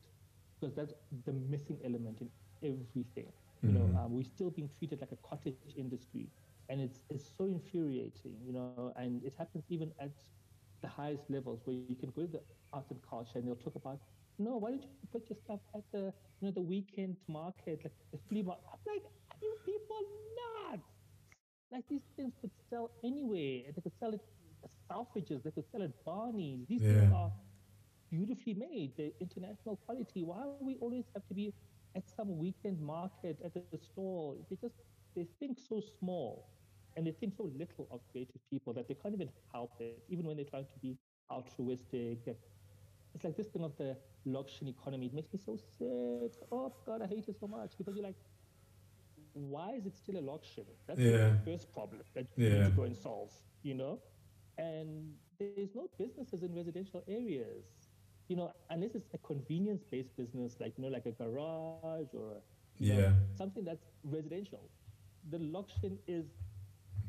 [0.59, 0.93] because that's
[1.25, 2.29] the missing element in
[2.63, 3.31] everything.
[3.65, 3.97] You know, Mhm.
[3.97, 6.31] um, we're still being treated like a cottage industry,
[6.69, 8.35] and it's it's so infuriating.
[8.45, 10.11] You know, and it happens even at
[10.81, 12.27] the highest levels where you can go to the
[12.71, 13.99] arts and culture and they'll talk about,
[14.37, 17.93] no, why don't you put your stuff at the you know the weekend market, like
[18.11, 18.63] the flea market?
[18.71, 19.99] I'm like, are you people
[20.71, 20.89] nuts?
[21.71, 23.71] Like these things could sell anywhere.
[23.75, 24.21] They could sell it
[24.63, 26.65] at Selfridges, they could sell at Barney's.
[26.67, 27.31] These things are
[28.09, 28.93] beautifully made.
[28.97, 30.23] They're international quality.
[30.23, 31.53] Why do we always have to be
[31.95, 34.35] at some weekend market at the store?
[34.49, 34.75] They just
[35.15, 36.49] they think so small
[36.95, 40.25] and they think so little of creative people that they can't even help it, even
[40.25, 40.97] when they're trying to be
[41.31, 42.19] altruistic.
[43.13, 43.97] It's like this thing of the
[44.27, 45.07] Lokshin economy.
[45.07, 46.33] It makes me so sick.
[46.51, 48.17] Oh God, I hate it so much because you're like,
[49.33, 50.65] why is it still a Lokshin?
[50.87, 51.29] That's Yeah.
[51.29, 53.31] the first problem that you need to go and solve,
[53.63, 53.99] you know?
[54.57, 57.65] And there's no businesses in residential areas,
[58.27, 62.41] you know, unless it's a convenience-based business, like, you know, like a garage or
[62.79, 63.13] you know, Yeah.
[63.35, 64.69] something that's residential.
[65.29, 66.25] The Lokshin is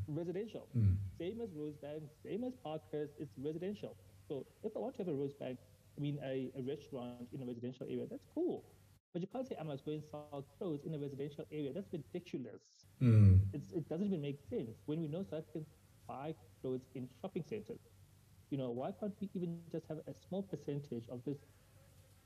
[0.08, 0.68] residential.
[0.76, 0.96] Mm.
[1.18, 3.96] Same as Rosebank, same as Parkhurst, it's residential.
[4.28, 5.58] So if I want to have a Rosebank,
[5.96, 8.64] I mean a, a restaurant in a residential area, that's cool.
[9.12, 11.72] But you can't say I must going and sell clothes in a residential area.
[11.72, 12.62] That's ridiculous.
[13.00, 13.40] Mm.
[13.52, 15.68] It's, it doesn't even make sense when we know South Africans
[16.08, 17.78] buy clothes in shopping centers.
[18.50, 21.38] You know, why can't we even just have a small percentage of this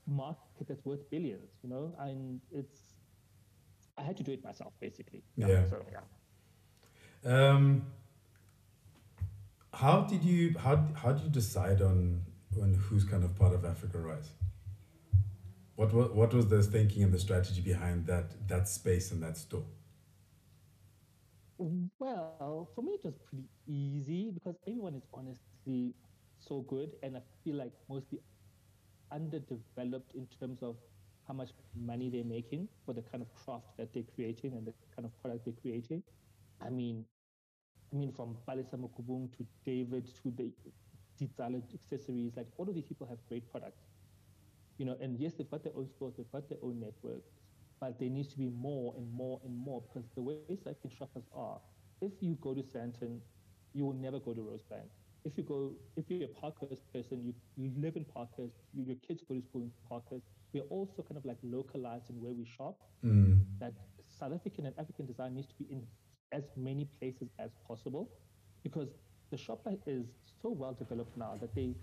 [0.07, 2.88] market that's worth billions, you know, and it's,
[3.99, 5.23] I had to do it myself basically.
[5.35, 5.65] Yeah.
[5.69, 6.05] So, yeah.
[7.25, 7.85] Um,
[9.73, 12.21] how did you how how did you decide on
[12.61, 14.31] on who's kind of part of Africa Rise?
[15.75, 19.37] What was what was the thinking and the strategy behind that that space and that
[19.37, 19.65] store?
[21.57, 25.93] Well, for me it was pretty easy because everyone is honestly
[26.39, 28.21] so good, and I feel like mostly
[29.11, 30.77] underdeveloped in terms of
[31.29, 34.73] how much money they're making for the kind of craft that they're creating and the
[34.95, 36.01] kind of product they're creating.
[36.59, 37.05] I mean,
[37.93, 40.51] I mean, from Palesa Mokubung to David to the
[41.21, 43.85] Ditsala accessories, like all of these people have great products.
[44.79, 47.29] You know, and yes, they've got their own stores, they've got their own networks,
[47.79, 51.25] but there needs to be more and more and more because the way African shoppers
[51.35, 51.59] are,
[52.01, 53.19] if you go to Sandton,
[53.73, 54.89] you will never go to Rosebank.
[55.25, 58.95] If you go, if you're a Parkhurst person, you, you live in Parkhurst, you, your
[59.05, 60.25] kids go to school in Parkhurst.
[60.53, 62.77] We're also kind of like localized in where we shop.
[63.05, 63.39] Mm.
[63.59, 63.73] That
[64.07, 65.83] South African and African design needs to be in
[66.31, 68.09] as many places as possible
[68.63, 68.89] because
[69.31, 70.05] the shopper is
[70.41, 71.75] so well developed now that they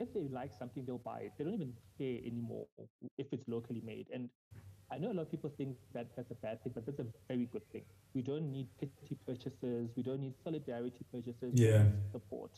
[0.00, 2.66] if they like something they'll buy it they don't even care anymore
[3.16, 4.28] if it's locally made and
[4.90, 7.06] i know a lot of people think that that's a bad thing but that's a
[7.28, 7.82] very good thing
[8.14, 11.84] we don't need pity purchases we don't need solidarity purchases Yeah.
[12.12, 12.50] support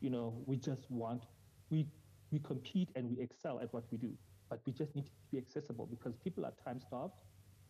[0.00, 1.24] you know we just want
[1.70, 1.86] we
[2.32, 4.12] we compete and we excel at what we do
[4.50, 7.14] but we just need to be accessible because people are time starved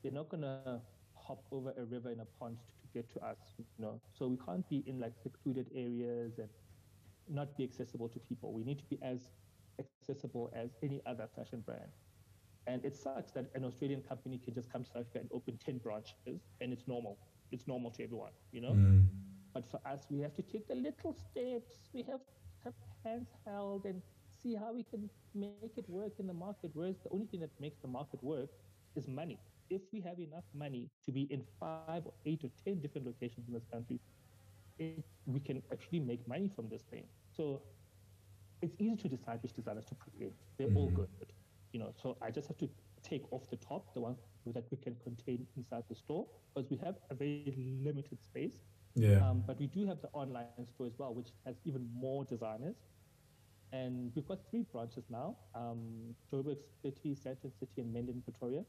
[0.03, 0.67] they're not gonna
[1.15, 2.45] hop over a river in a pond
[2.81, 4.01] to get to us, you know.
[4.13, 6.49] So we can't be in like secluded areas and
[7.29, 8.53] not be accessible to people.
[8.53, 9.29] We need to be as
[9.79, 11.91] accessible as any other fashion brand.
[12.67, 15.59] And it sucks that an Australian company can just come to South Africa and open
[15.59, 17.19] 10 branches and it's normal.
[17.51, 18.73] It's normal to everyone, you know?
[18.73, 19.07] Mm.
[19.53, 21.91] But for us, we have to take the little steps.
[21.93, 22.33] We have to
[22.65, 24.03] have hands held and
[24.43, 26.53] see how we can make it work in the market.
[26.55, 28.51] Whereas the only thing that makes the market work
[28.95, 29.39] is money.
[29.71, 33.47] If we have enough money to be in five or eight or 10 different locations
[33.49, 34.01] in this country,
[34.79, 37.05] it, we can actually make money from this thing.
[37.31, 37.63] So
[38.63, 40.33] it's easy to decide which designers to put in.
[40.59, 40.91] They're all Mhm.
[40.91, 41.33] good,
[41.73, 41.93] you know.
[41.95, 42.69] So I just have to
[43.03, 46.77] take off the top, the ones that we can contain inside the store, because we
[46.79, 48.61] have a very limited space.
[48.95, 49.23] Yeah.
[49.23, 52.77] Um, but we do have the online store as well, which has even more designers.
[53.73, 58.65] And we've got three branches now um, Joburg City, Sandton City, and Menlyn, Pretoria.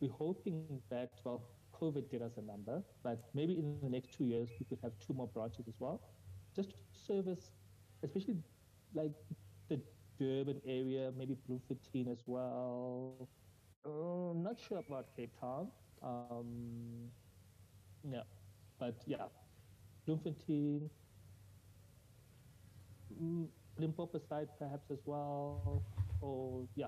[0.00, 1.42] We're hoping that, well,
[1.80, 4.92] COVID did us a number, but maybe in the next two years, we could have
[5.04, 6.00] two more branches as well.
[6.54, 7.50] Just to service,
[8.02, 8.36] especially
[8.94, 9.12] like
[9.68, 9.80] the
[10.18, 13.28] Durban area, maybe Bloemfontein as well.
[13.84, 15.68] Uh, not sure about Cape Town.
[16.02, 17.10] Um,
[18.10, 18.22] yeah,
[18.78, 19.24] but yeah,
[20.06, 20.88] Bloemfontein,
[23.22, 23.46] mm,
[23.78, 25.82] Limpopo side perhaps as well.
[26.20, 26.86] Or yeah,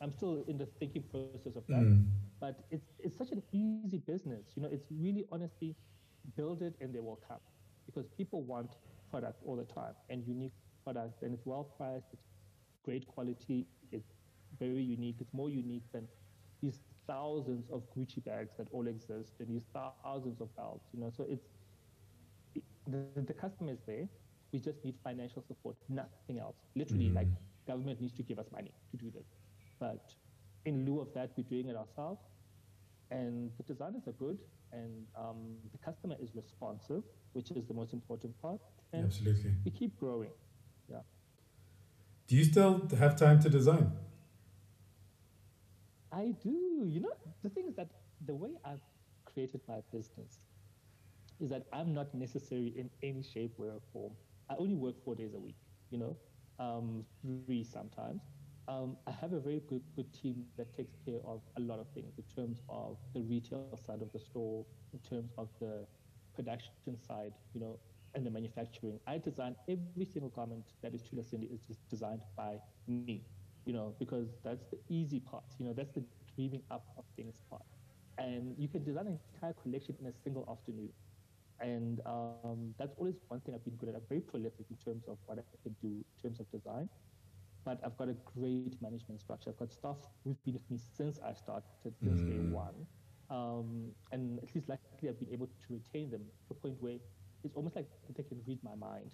[0.00, 1.82] I'm still in the thinking process of that.
[1.82, 2.06] Mm.
[2.40, 4.44] But it's it's such an easy business.
[4.54, 5.76] You know, it's really honestly
[6.36, 7.40] build it and they will come
[7.86, 8.76] because people want
[9.10, 10.52] product all the time and unique
[10.84, 12.06] product and it's well priced.
[12.12, 12.22] It's
[12.84, 13.66] great quality.
[13.92, 14.12] It's
[14.58, 15.16] very unique.
[15.20, 16.06] It's more unique than
[16.62, 20.86] these thousands of Gucci bags that all exist and these thousands of belts.
[20.92, 21.48] You know, so it's
[22.86, 24.08] the, the customer is there.
[24.52, 26.56] We just need financial support, nothing else.
[26.74, 27.14] Literally, Mhm.
[27.14, 27.28] like
[27.66, 29.26] government needs to give us money to do this.
[29.78, 30.14] But
[30.64, 32.20] in lieu of that, we're doing it ourselves.
[33.10, 34.38] And the designers are good,
[34.72, 38.60] and um, the customer is responsive, which is the most important part.
[38.92, 39.54] And Absolutely.
[39.64, 40.30] we keep growing.
[40.88, 41.02] Yeah.
[42.28, 43.92] Do you still have time to design?
[46.12, 46.84] I do.
[46.86, 47.90] You know, the thing is that
[48.26, 48.82] the way I've
[49.24, 50.38] created my business
[51.40, 54.12] is that I'm not necessary in any shape, way, or form.
[54.50, 55.56] I only work four days a week,
[55.90, 56.16] you know,
[56.58, 58.22] um, three sometimes.
[58.68, 61.88] Um, I have a very good, good team that takes care of a lot of
[61.94, 65.86] things in terms of the retail side of the store, in terms of the
[66.34, 67.78] production side, you know,
[68.14, 69.00] and the manufacturing.
[69.06, 73.24] I design every single garment that is Thula Sindi is just designed by me,
[73.64, 76.04] you know, because that's the easy part, you know, that's the
[76.34, 77.62] dreaming up of things part.
[78.18, 80.90] And you can design an entire collection in a single afternoon.
[81.60, 83.94] And um, that's always one thing I've been good at.
[83.96, 86.88] I'm very prolific in terms of what I can do in terms of design.
[87.64, 89.50] But I've got a great management structure.
[89.50, 92.50] I've got staff who've been with me since I started, since day Mm.
[92.50, 92.86] one.
[93.30, 96.86] Um, and at least luckily I've been able to retain them to a point where
[97.42, 99.12] it's almost like they can read my mind.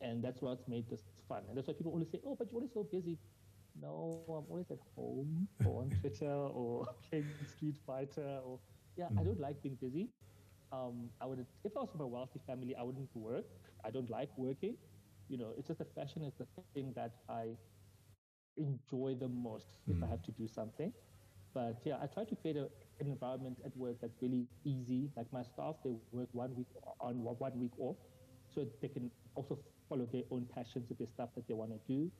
[0.00, 1.44] And that's what's made this fun.
[1.48, 3.18] And that's why people always say, oh, but you're always so busy.
[3.80, 8.40] No, I'm always at home or on Twitter or playing Street Fighter.
[8.44, 8.60] Or
[8.96, 9.24] yeah, I Mm.
[9.24, 10.10] don't like being busy.
[10.72, 13.46] Um, I would, if I was from a wealthy family, I wouldn't work.
[13.84, 14.76] I don't like working.
[15.28, 17.56] You know, it's just the fashion is the thing that I
[18.56, 19.96] enjoy the most mm.
[19.96, 20.10] if I hmm.
[20.10, 20.92] have to do something.
[21.54, 22.68] But yeah, I try to create a,
[23.00, 25.10] an environment at work that's really easy.
[25.16, 26.68] Like my staff, they work one week
[27.00, 27.96] on, one week off,
[28.54, 29.58] so they can also
[29.88, 32.10] follow their own passions with the stuff that they want to do.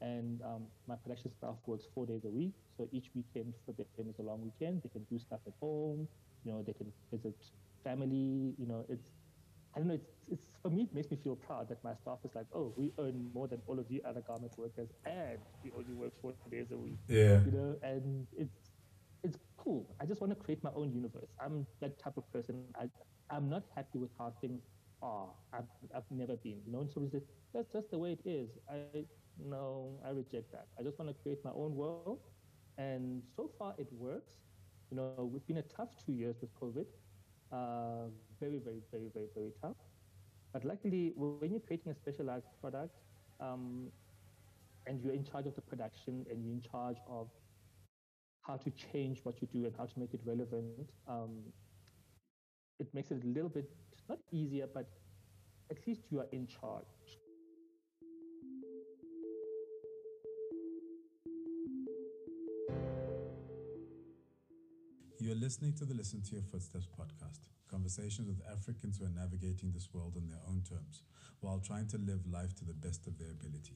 [0.00, 4.08] And um, my production staff works four days a week, so each weekend for them
[4.08, 4.82] is a long weekend.
[4.82, 6.06] They can do stuff at home.
[6.44, 7.34] You know, they can visit
[7.86, 8.54] family.
[8.58, 9.10] You know, it's
[9.74, 9.94] I don't know.
[9.94, 10.82] It's, it's for me.
[10.82, 13.60] It makes me feel proud that my staff is like, oh, we earn more than
[13.66, 16.98] all of you other garment workers, and we only work four days a week.
[17.08, 17.40] Yeah.
[17.44, 18.70] You know, and it's
[19.22, 19.94] it's cool.
[20.00, 21.30] I just want to create my own universe.
[21.44, 22.64] I'm that type of person.
[22.80, 22.88] I
[23.30, 24.62] I'm not happy with how things
[25.02, 25.28] are.
[25.52, 26.60] I've I've never been.
[26.66, 27.22] You know, and somebody says
[27.54, 28.50] that's just the way it is.
[28.70, 29.04] I
[29.38, 30.66] no, I reject that.
[30.78, 32.20] I just want to create my own world,
[32.78, 34.32] and so far it works.
[34.90, 36.86] You know, it's been a tough two years with COVID.
[37.52, 38.08] Uh,
[38.40, 39.76] very, very, very, very, very tough.
[40.52, 42.94] But luckily, when you're creating a specialized product
[43.40, 43.88] um,
[44.86, 47.28] and you're in charge of the production and you're in charge of
[48.42, 51.42] how to change what you do and how to make it relevant, um,
[52.78, 53.70] it makes it a little bit
[54.08, 54.88] not easier, but
[55.70, 56.86] at least you are in charge.
[65.26, 69.08] You are listening to the Listen to Your Footsteps podcast, conversations with Africans who are
[69.08, 71.02] navigating this world on their own terms
[71.40, 73.74] while trying to live life to the best of their ability.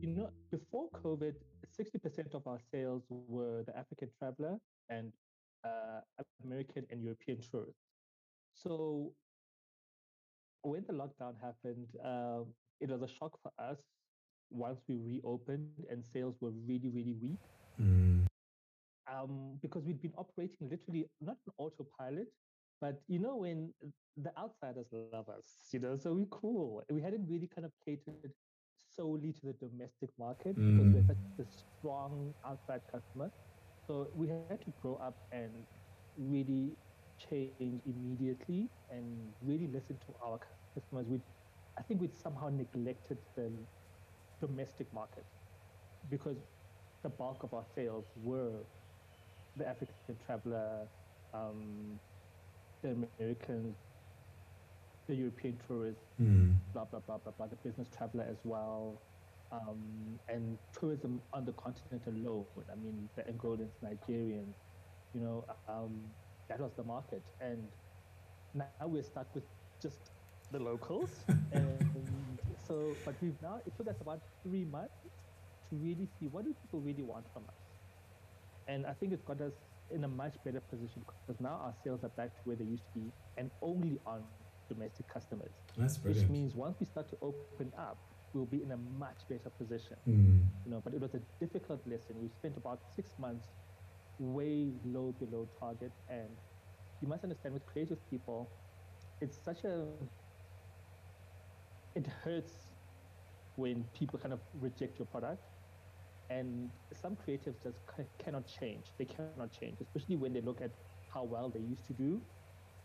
[0.00, 1.34] You know, before COVID,
[1.78, 4.56] 60% of our sales were the African traveler
[4.88, 5.12] and
[5.62, 6.00] uh,
[6.42, 7.82] American and European tourists.
[8.54, 9.12] So
[10.62, 12.44] when the lockdown happened, uh,
[12.80, 13.84] it was a shock for us
[14.50, 17.40] once we reopened and sales were really, really weak.
[17.80, 18.26] Mm.
[19.12, 22.28] Um, because we'd been operating literally not an autopilot,
[22.80, 23.72] but you know, when
[24.16, 26.84] the outsiders love us, you know, so we're cool.
[26.90, 28.32] We hadn't really kind of catered
[28.94, 30.76] solely to the domestic market mm.
[30.76, 33.30] because we're such a strong outside customer.
[33.86, 35.50] So we had to grow up and
[36.18, 36.76] really
[37.30, 39.04] change immediately and
[39.42, 40.38] really listen to our
[40.74, 41.06] customers.
[41.08, 41.20] We,
[41.78, 43.50] I think we'd somehow neglected the
[44.40, 45.24] domestic market
[46.10, 46.36] because
[47.02, 48.52] the bulk of our sales were
[49.56, 49.94] the African
[50.26, 50.86] traveler,
[51.34, 51.98] um,
[52.82, 53.76] the Americans,
[55.06, 56.54] the European tourists, mm.
[56.72, 59.00] blah, blah, blah, blah, blah, the business traveler as well,
[59.50, 62.44] um, and tourism on the continent alone.
[62.70, 64.54] I mean, the Angolans, Nigerians,
[65.14, 66.00] you know, um,
[66.48, 67.22] that was the market.
[67.40, 67.66] And
[68.54, 69.44] now we're stuck with
[69.80, 70.10] just
[70.52, 71.10] the locals.
[71.52, 71.78] and
[72.68, 74.94] so, but we've now, it took us about three months
[75.70, 77.54] to really see what do people really want from us.
[78.68, 79.52] And I think it's got us
[79.90, 82.84] in a much better position because now our sales are back to where they used
[82.94, 84.22] to be and only on
[84.68, 85.50] domestic customers.
[85.76, 86.28] That's brilliant.
[86.28, 87.96] Which means once we start to open up,
[88.34, 89.96] we'll be in a much better position.
[90.06, 90.42] Mm.
[90.66, 92.16] You know, but it was a difficult lesson.
[92.20, 93.48] We spent about six months
[94.18, 96.28] way low below target and
[97.00, 98.50] you must understand with creative people,
[99.20, 99.86] it's such a
[101.94, 102.52] it hurts
[103.56, 105.42] when people kind of reject your product.
[106.30, 107.78] And some creatives just
[108.22, 108.84] cannot change.
[108.98, 110.70] They cannot change especially when they look at
[111.12, 112.20] how well they used to do.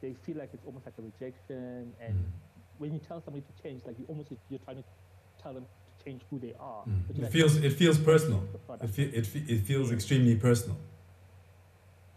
[0.02, 1.94] They feel like it's almost like a rejection.
[2.00, 2.78] And mm.
[2.78, 4.84] when you tell somebody to change like you almost you're trying to
[5.42, 6.84] tell them to change who they are.
[6.86, 7.10] Mm.
[7.10, 8.44] it like, feels it feels personal.
[8.82, 10.78] it, fe- it, fe- it feels extremely personal.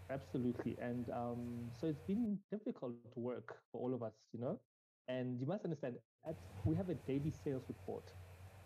[0.09, 0.77] Absolutely.
[0.81, 4.59] And um, so it's been difficult to work for all of us you know?
[5.07, 5.95] And you must understand,
[6.27, 8.03] at, we have a daily sales report.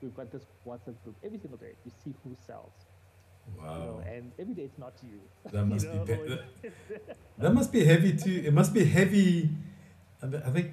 [0.01, 1.73] We've got this WhatsApp group every single day.
[1.85, 2.73] You see who sells.
[3.57, 3.73] Wow.
[3.73, 5.19] You know, and every day it's not you.
[5.51, 6.05] That must you know?
[6.05, 8.43] be that, that must be heavy too.
[8.45, 9.49] It must be heavy.
[10.23, 10.71] I think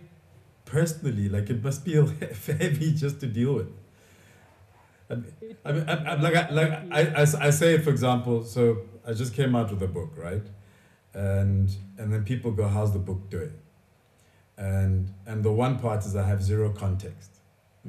[0.65, 1.95] personally, like it must be
[2.47, 3.69] heavy just to deal with.
[5.11, 8.83] I mean, I mean, I, like, I, like I, I, I say, for example, so
[9.07, 10.47] I just came out with a book, right?
[11.15, 13.53] And and then people go, "How's the book doing?"
[14.59, 17.31] And and the one part is I have zero context.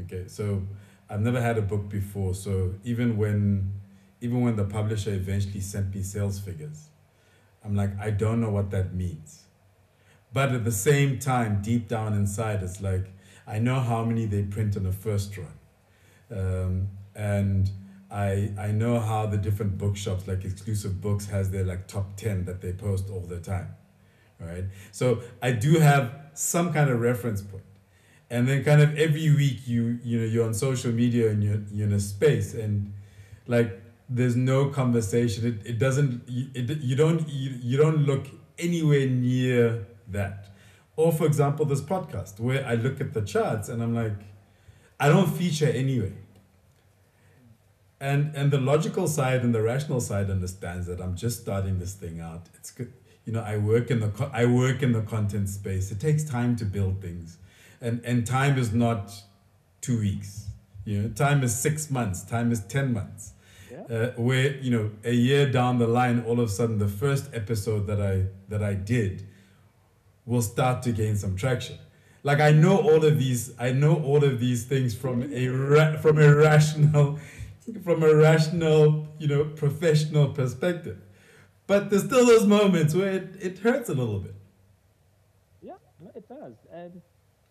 [0.02, 0.62] Okay, so
[1.10, 3.74] I've never had a book before, so even when
[4.22, 6.90] even when the publisher eventually sent me sales figures,
[7.66, 9.44] I'm like I don't know what that means.
[10.32, 13.08] But at the same time, deep down inside, it's like
[13.48, 15.58] I know how many they print on the first run,
[16.32, 17.72] um, and
[18.12, 22.46] I I know how the different bookshops like exclusive books has their like top ten
[22.46, 23.76] that they post all the time
[24.40, 24.66] right?
[24.92, 27.64] So I do have some kind of reference point.
[28.30, 31.62] And then kind of every week you you know you're on social media and you're,
[31.72, 32.94] you're in a space and
[33.48, 35.46] like there's no conversation.
[35.46, 38.28] It, it doesn't it, you don't you, you don't look
[38.58, 40.50] anywhere near that.
[40.96, 44.20] or for example, this podcast where I look at the charts and I'm like,
[45.00, 46.14] I don't feature anyway.
[48.00, 51.94] And and the logical side and the rational side understands that I'm just starting this
[51.94, 52.48] thing out.
[52.56, 52.94] It's good,
[53.30, 53.44] you know.
[53.44, 55.92] I work in the co- I work in the content space.
[55.92, 57.38] It takes time to build things,
[57.80, 59.04] and and time is not
[59.82, 60.48] two weeks.
[60.84, 62.24] You know, time is six months.
[62.24, 63.34] Time is ten months.
[63.72, 63.84] Yeah.
[63.96, 67.30] Uh, where you know a year down the line, all of a sudden the first
[67.42, 69.28] episode that I that I did
[70.26, 71.78] will start to gain some traction.
[72.24, 75.98] Like I know all of these, I know all of these things from a ra-
[75.98, 77.20] from a rational,
[77.84, 80.98] from a rational, you know, professional perspective.
[81.70, 84.34] But there's still those moments where it, it hurts a little bit.
[85.62, 86.56] Yeah, no, it does.
[86.74, 87.00] And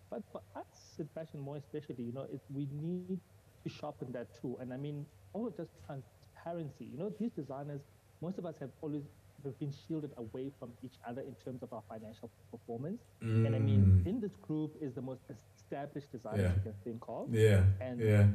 [0.09, 0.65] but for us
[0.99, 3.17] in fashion, more especially, you know, it, we need
[3.63, 4.57] to sharpen that too.
[4.59, 6.89] And I mean, also just transparency.
[6.91, 7.79] You know, these designers,
[8.21, 9.03] most of us have always
[9.45, 12.99] have been shielded away from each other in terms of our financial performance.
[13.21, 14.09] And I mean, mm.
[14.09, 16.55] in this group is the most established designers Yeah.
[16.55, 17.33] you can think of.
[17.33, 18.27] Yeah, And yeah,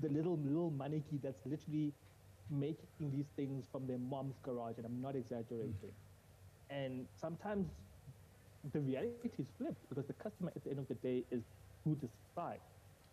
[0.00, 1.92] the little little mannequin that's literally
[2.50, 5.92] making these things from their mom's garage, and I'm not exaggerating.
[6.70, 7.66] And sometimes
[8.72, 11.42] the reality is flipped because the customer at the end of the day is
[11.84, 12.60] who decides.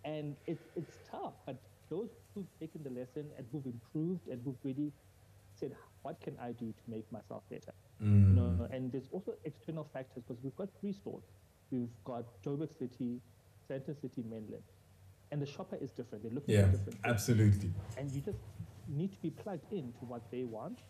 [0.04, 1.58] And it's it's tough, but
[1.90, 4.92] those who've taken the lesson and who've improved and who've really
[5.60, 5.72] said,
[6.02, 7.74] what can I do to make myself better?
[8.00, 8.76] You know, mm.
[8.76, 11.24] and there's also external factors because we've got three stores.
[11.72, 13.22] We've got Joburg City,
[13.70, 14.62] Sandton City, Menlyn.
[15.32, 16.24] And the shopper is different.
[16.24, 17.72] They're looking yeah, different things absolutely.
[17.98, 18.38] and you just
[18.88, 20.82] need to be plugged into what they want,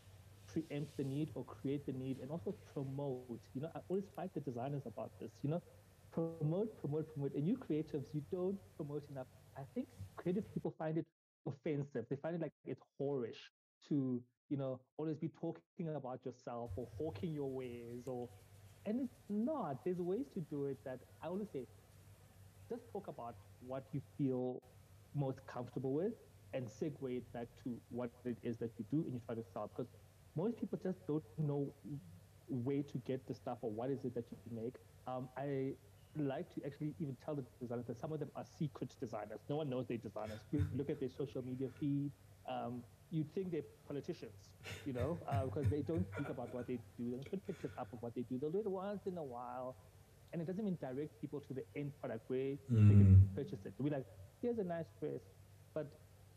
[0.48, 3.40] preempt the need or create the need, and also promote.
[3.54, 5.32] You know, I always fight the designers about this.
[5.44, 5.62] You know,
[6.12, 7.34] promote, promote, promote.
[7.34, 9.28] And you creatives, you don't promote enough.
[9.58, 11.06] I think creative people find it
[11.48, 12.06] offensive.
[12.10, 13.50] They find it like it's whorish
[13.90, 18.30] to, you know, always be talking about yourself or hawking your ways or,
[18.86, 19.84] and it's not.
[19.84, 21.68] There's ways to do it that I always say,
[22.70, 24.62] just talk about what you feel
[25.14, 26.14] most comfortable with
[26.56, 29.44] and segue it back to what it is that you do and you try to
[29.54, 29.92] sell because
[30.36, 31.74] most people just don't know
[32.48, 34.76] where to get the stuff or what is it that you make.
[35.08, 35.74] Um, i
[36.18, 39.40] like to actually even tell the designers that some of them are secret designers.
[39.50, 40.40] No one knows they're designers.
[40.52, 42.12] You look at their social media feed
[42.50, 44.50] um, you think they're politicians
[44.86, 47.06] you know uh, because they don't speak about what they do.
[47.12, 48.40] They don't put pictures up of what they do.
[48.40, 49.76] They'll do it once in a while
[50.34, 52.56] and it doesn't even direct people to the end product where
[52.90, 53.74] they can purchase it.
[53.80, 54.06] We're like,
[54.42, 55.22] here's a nice dress,
[55.74, 55.88] but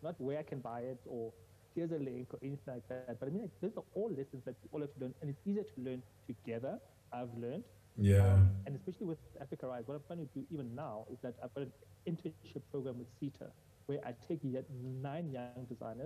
[0.02, 1.32] not where I can buy it or
[1.74, 3.04] here's a link or anything like that.
[3.06, 5.20] But I mean, like, those are all lessons that we all have to learn, and
[5.20, 6.78] it's easier to learn together.
[7.12, 7.64] I've learned,
[7.96, 11.18] Yeah, um, and especially with Africa Rise, what I'm trying to do even now is
[11.22, 11.72] that I've got an
[12.08, 13.50] internship program with SETA
[13.86, 15.98] where I take yet nine young designers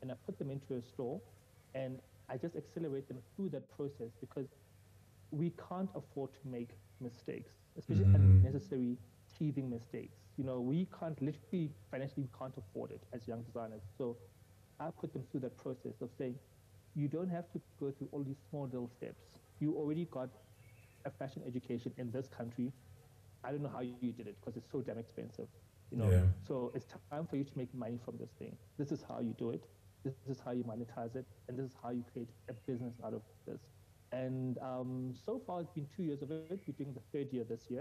[0.00, 1.20] and I put them into a store
[1.74, 4.46] and I just accelerate them through that process because
[5.30, 6.70] we can't afford to make
[7.00, 8.98] mistakes, especially unnecessary
[9.38, 10.18] teething mistakes.
[10.38, 13.82] You know, we can't literally financially we can't afford it as young designers.
[13.98, 14.18] So
[14.80, 16.36] I put them through that process of saying,
[16.94, 19.24] you don't have to go through all these small little steps.
[19.60, 20.30] You already got
[21.04, 22.72] a fashion education in this country.
[23.44, 25.32] I don't know how you did it because it's so damn expensive.
[25.90, 26.26] You know, Yeah.
[26.40, 28.56] so it's time for you to make money from this thing.
[28.78, 29.66] This is how you do it.
[30.04, 33.14] This is how you monetize it, and this is how you create a business out
[33.14, 33.60] of this.
[34.12, 36.44] And um, so far, it's been two years of it.
[36.50, 37.72] We're doing the third year this year.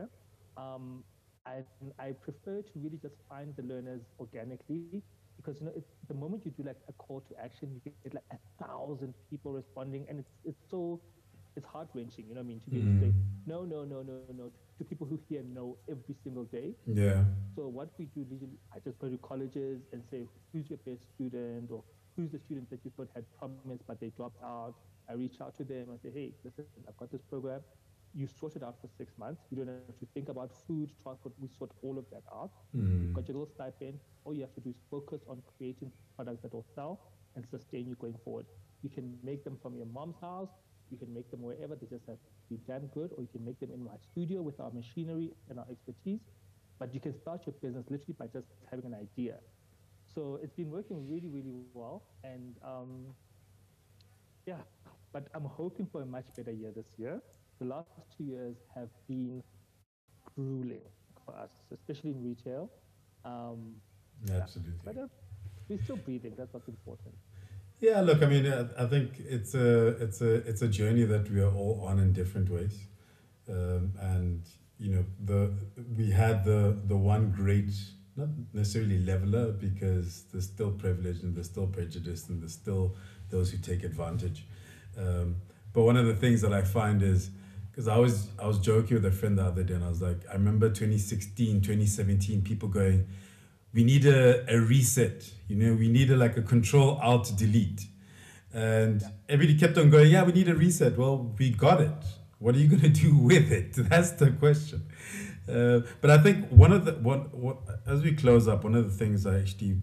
[0.58, 1.04] Um,
[1.48, 1.64] I,
[2.04, 5.02] I prefer to really just find the learners organically
[5.38, 8.14] because you know it's the moment you do like a call to action, you get
[8.14, 11.02] like a thousand people responding, and it's it's so
[11.56, 12.26] it's heart wrenching.
[12.28, 12.62] You know what I mean?
[12.62, 13.14] To be able to say
[13.46, 16.74] no, no, no, no, no to people who hear no every single day.
[16.86, 17.24] yeah,
[17.56, 21.04] So what we do usually, I just go to colleges and say, who's your best
[21.16, 21.84] student or
[22.16, 24.76] who's the student that you thought had promise but they dropped out.
[25.10, 27.62] I reach out to them and say, hey, listen, I've got this program.
[28.18, 29.44] You sort it out for six months.
[29.52, 31.36] You don't have to think about food, transport.
[31.40, 32.52] We sort all of that out.
[33.00, 34.00] You've got your little stipend.
[34.26, 37.00] All you have to do is focus on creating products that will sell
[37.36, 38.46] and sustain you going forward.
[38.82, 40.50] You can make them from your mom's house.
[40.90, 41.76] You can make them wherever.
[41.76, 43.12] They just have to be damn good.
[43.16, 46.22] Or you can make them in my studio with our machinery and our expertise.
[46.80, 49.36] But you can start your business literally by just having an idea.
[50.14, 52.04] So it's been working really, really well.
[52.24, 53.16] And um,
[54.46, 54.62] yeah,
[55.12, 57.22] but I'm hoping for a much better year this year.
[57.60, 59.44] The last two years have been
[60.36, 60.82] grueling
[61.26, 62.70] for us, especially in retail.
[63.26, 63.76] Um,
[64.32, 64.74] absolutely.
[64.86, 65.08] but uh,
[65.68, 66.34] we're still breathing.
[66.38, 67.16] That's what's important.
[67.80, 71.30] Yeah, look, I mean, I, I think it's a it's a it's a journey that
[71.30, 72.76] we are all on in different ways,
[73.50, 74.42] um, and
[74.80, 75.54] you know the
[75.96, 77.70] we had the the one great
[78.16, 82.96] not necessarily leveler because there's still privilege and there's still prejudice and there's still
[83.30, 84.48] those who take advantage,
[84.98, 85.36] um,
[85.72, 87.30] but one of the things that I find is
[87.78, 90.02] because I was I was joking with a friend the other day, and I was
[90.02, 93.06] like, I remember 2016, 2017, people going,
[93.72, 95.32] we need a, a reset.
[95.48, 97.86] You know, we need a, like a control alt delete.
[98.52, 100.98] And everybody kept on going, yeah, we need a reset.
[100.98, 101.92] Well, we got it.
[102.40, 103.74] What are you going to do with it?
[103.76, 104.88] That's the question.
[105.48, 108.86] Uh, but I think one of the one what as we close up, one of
[108.86, 109.82] the things I actually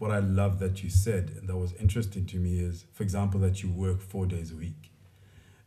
[0.00, 3.38] what I love that you said and that was interesting to me is, for example,
[3.40, 4.90] that you work four days a week,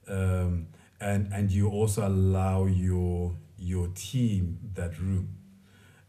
[0.10, 0.68] um,
[1.04, 5.38] and and you also allow your your team that room.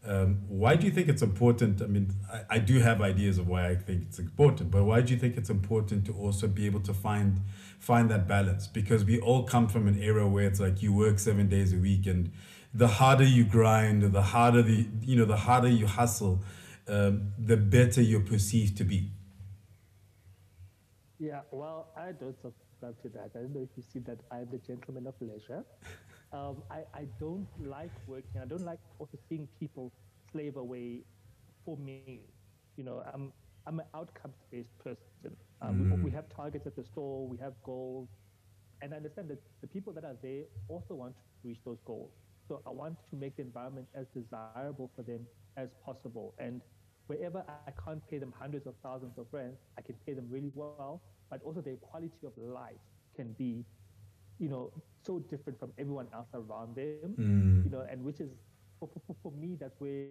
[0.07, 1.81] Um, why do you think it's important?
[1.81, 5.01] I mean, I, I do have ideas of why I think it's important, but why
[5.01, 7.41] do you think it's important to also be able to find
[7.79, 8.67] find that balance?
[8.67, 11.77] Because we all come from an era where it's like you work seven days a
[11.77, 12.31] week and
[12.73, 16.43] the harder you grind, the harder the you know, the harder you hustle,
[16.87, 19.11] um, the better you're perceived to be.
[21.17, 22.39] Yeah, well, I don't
[22.75, 23.31] subscribe to that.
[23.35, 25.63] I don't know if you see that I'm the gentleman of leisure.
[26.33, 28.41] Um, I, I don't like working.
[28.41, 29.93] I don't like also seeing people
[30.33, 31.03] slave away
[31.63, 32.23] for me.
[32.75, 33.31] You know, I'm
[33.65, 35.37] I'm an outcomes-based person.
[35.61, 35.97] Um, mm.
[35.97, 37.25] we, we have targets at the store.
[37.25, 38.09] We have goals,
[38.81, 42.11] and I understand that the people that are there also want to reach those goals.
[42.49, 45.21] So I want to make the environment as desirable for them
[45.55, 46.33] as possible.
[46.37, 46.59] And
[47.07, 50.51] wherever I can't pay them hundreds of thousands of rand, I can pay them really
[50.53, 51.01] well,
[51.35, 52.79] but also their quality of life
[53.15, 53.65] can be,
[54.39, 54.71] you know,
[55.05, 57.63] so different from everyone else around them, mm.
[57.65, 58.29] you know, and which is,
[58.79, 60.07] for, for, for me, that's where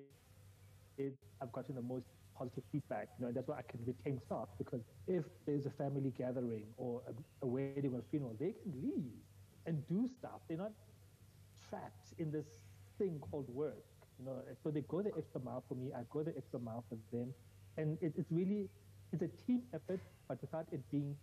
[0.98, 2.04] it, I've gotten the most
[2.36, 5.70] positive feedback, you know, and that's why I can retain staff because if there's a
[5.70, 7.12] family gathering or a,
[7.44, 9.12] a wedding or a funeral, they can leave
[9.66, 10.40] and do stuff.
[10.48, 10.72] They're not
[11.68, 12.46] trapped in this
[12.98, 13.84] thing called work.
[14.18, 15.90] You know, so they go the extra mile for me.
[15.96, 17.34] I go the extra mile for them,
[17.76, 18.68] and it, it's really
[19.12, 21.16] it's a team effort, but without it being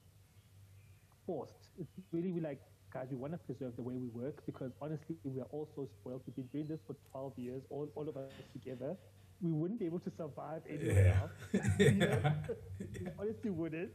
[1.25, 1.69] forced.
[1.79, 2.61] It's really we like
[2.93, 3.07] guys.
[3.09, 6.21] We want to preserve the way we work because honestly, we are all so spoiled.
[6.25, 8.95] We've been doing this for 12 years, all all of us together.
[9.41, 11.15] We wouldn't be able to survive anywhere
[11.51, 11.61] yeah.
[11.61, 11.67] else.
[11.79, 13.09] yeah.
[13.19, 13.89] honestly wouldn't.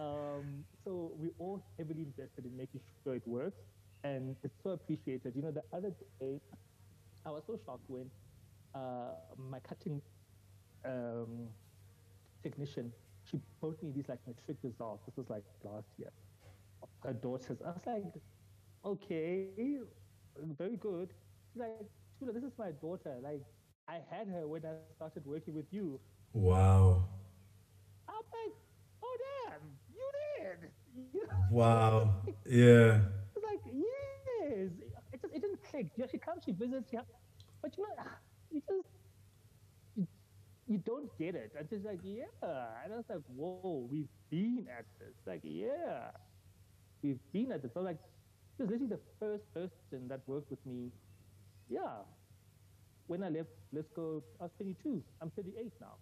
[0.00, 3.60] Um, so we're all heavily invested in making sure it works
[4.02, 5.32] and it's so appreciated.
[5.34, 6.40] You know, the other day,
[7.26, 8.10] I was so shocked when
[8.74, 10.00] uh, my cutting
[10.84, 11.48] um,
[12.42, 12.92] technician
[13.24, 15.04] she brought me these like matric results.
[15.06, 16.10] This was like last year.
[17.02, 17.58] Her daughters.
[17.64, 18.04] I was like,
[18.84, 19.58] okay,
[20.58, 21.12] very good.
[21.52, 21.70] She's like,
[22.20, 23.16] Thula, this is my daughter.
[23.22, 23.42] Like,
[23.88, 26.00] I had her when I started working with you.
[26.32, 27.08] Wow.
[28.08, 28.54] I'm like,
[29.02, 29.16] oh
[29.48, 29.60] damn,
[29.94, 30.70] you did.
[31.50, 32.14] wow.
[32.46, 33.00] Yeah
[33.34, 34.70] It's like, yes.
[35.12, 35.88] It just it didn't click.
[36.10, 37.00] She comes, she visits, yeah.
[37.62, 38.04] But you know,
[38.50, 38.88] you just
[40.68, 41.52] you don't get it.
[41.58, 42.24] And she's like, yeah.
[42.84, 45.14] And I was like, whoa, we've been at this.
[45.26, 46.10] Like, yeah,
[47.02, 47.72] we've been at this.
[47.74, 47.98] So like,
[48.58, 50.90] just literally the first person that worked with me.
[51.68, 52.04] Yeah.
[53.06, 54.22] When I left, let's go.
[54.40, 55.02] I was 22.
[55.20, 55.94] I'm 38 now.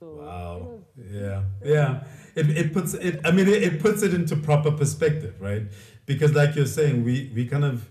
[0.00, 0.78] So wow.
[0.96, 1.42] yeah.
[1.62, 2.02] Yeah.
[2.34, 5.62] It, it puts it I mean it, it puts it into proper perspective, right?
[6.04, 7.88] Because like you're saying, we we kind of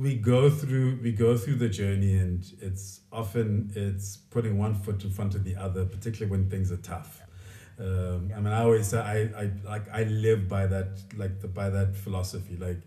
[0.00, 5.04] we go through we go through the journey and it's often it's putting one foot
[5.04, 7.20] in front of the other, particularly when things are tough.
[7.78, 11.48] Um, I mean, I always say I, I like I live by that like the,
[11.48, 12.56] by that philosophy.
[12.56, 12.80] Like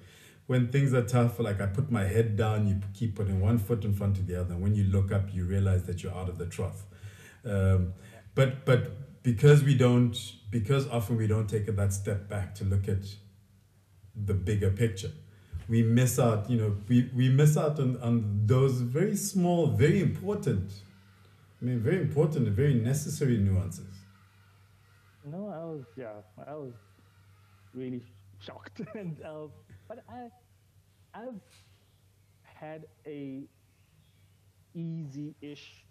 [0.47, 3.85] when things are tough, like I put my head down, you keep putting one foot
[3.85, 4.55] in front of the other.
[4.55, 6.83] And when you look up, you realize that you're out of the trough.
[7.45, 7.93] Um,
[8.33, 10.17] but but because we don't
[10.49, 13.05] because often we don't take that step back to look at
[14.15, 15.11] the bigger picture
[15.69, 20.01] we miss out you know we, we miss out on, on those very small very
[20.01, 20.71] important
[21.61, 23.93] i mean very important and very necessary nuances
[25.25, 26.73] no i was yeah i was
[27.73, 28.03] really
[28.39, 29.47] shocked and uh,
[29.87, 30.27] but i
[31.13, 31.41] i've
[32.63, 33.43] had a
[34.73, 35.85] easy-ish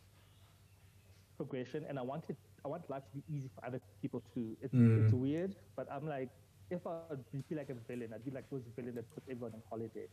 [1.37, 4.57] progression, and I wanted I want life to be easy for other people too.
[4.62, 5.05] It's mm.
[5.05, 6.31] it's weird, but I'm like,
[6.73, 9.62] if I'd be like a villain, I'd be like those villains that put everyone on
[9.68, 10.07] holiday.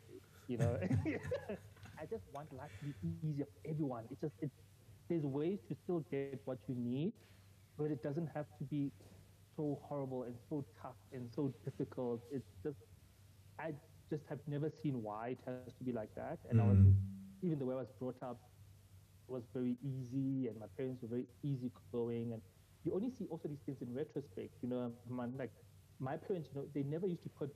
[0.47, 0.78] You know,
[1.99, 2.93] I just want life to be
[3.24, 4.03] easier for everyone.
[4.12, 4.53] It's just it's
[5.10, 7.14] there's ways to still get what you need,
[7.78, 8.91] but it doesn't have to be
[9.55, 12.22] so horrible and so tough and so difficult.
[12.32, 12.78] It's just
[13.57, 13.74] I
[14.10, 16.39] just have never seen why it has to be like that.
[16.49, 16.64] And mm.
[16.64, 16.93] I was mm.
[17.41, 18.39] even the way I was brought up,
[19.30, 22.41] was very easy and my parents were very easygoing and
[22.84, 25.51] you only see also these things in retrospect you know man, like
[26.00, 27.54] my parents you know they never used to put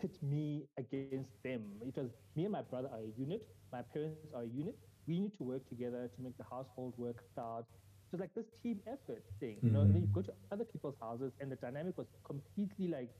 [0.00, 4.32] pit me against them it was me and my brother are a unit my parents
[4.34, 4.76] are a unit
[5.06, 7.66] we need to work together to make the household work out
[8.10, 9.86] so like this team effort thing you know mm-hmm.
[9.86, 13.10] and then you go to other people's houses and the dynamic was completely like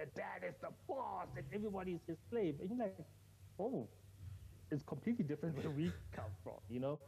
[0.00, 2.56] the dad is the boss and everybody is his slave.
[2.60, 2.96] And you're like,
[3.58, 3.88] oh,
[4.70, 6.98] it's completely different where we come from, you know?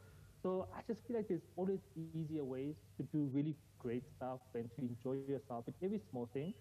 [0.43, 4.69] So I just feel like there's always easier ways to do really great stuff and
[4.77, 6.55] to enjoy yourself with every small thing.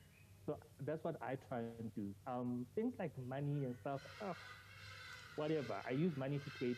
[0.45, 2.09] So that's what I try and do.
[2.27, 4.35] Um, things like money and stuff, oh,
[5.35, 5.81] whatever.
[5.87, 6.77] I use money to create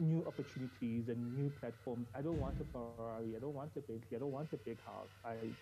[0.00, 2.08] new opportunities and new platforms.
[2.14, 3.34] I don't want a Ferrari.
[3.36, 4.16] I don't want a Bentley.
[4.16, 5.10] I don't want a big house.
[5.24, 5.52] I,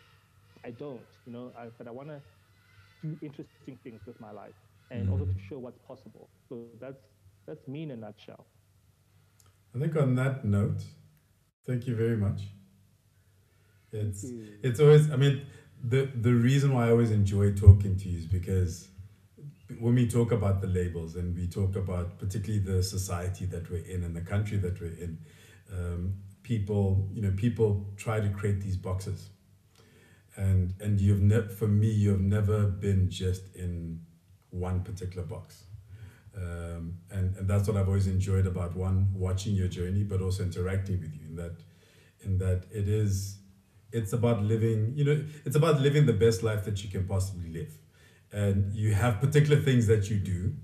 [0.64, 1.52] I don't, you know.
[1.56, 2.20] I, but I want to
[3.02, 4.54] do interesting things with my life
[4.90, 5.12] and mm.
[5.12, 6.30] also to show what's possible.
[6.48, 7.02] So that's
[7.46, 8.46] that's me in a nutshell.
[9.74, 10.82] I think on that note,
[11.66, 12.42] thank you very much.
[13.92, 14.24] It's
[14.62, 15.10] it's always.
[15.10, 15.42] I mean,
[15.82, 18.88] the the reason why I always enjoy talking to you is because
[19.78, 23.84] when we talk about the labels and we talk about particularly the society that we're
[23.84, 25.18] in and the country that we're in,
[25.72, 29.30] um, people, you know, people try to create these boxes.
[30.36, 34.00] And and you've never, for me, you've never been just in
[34.50, 35.64] one particular box.
[36.36, 40.42] Um, and, and that's what I've always enjoyed about one, watching your journey, but also
[40.42, 41.56] interacting with you in that,
[42.24, 43.38] in that it is,
[43.92, 47.50] it's about living, you know, it's about living the best life that you can possibly
[47.50, 47.72] live.
[48.32, 50.54] And you have particular things that you do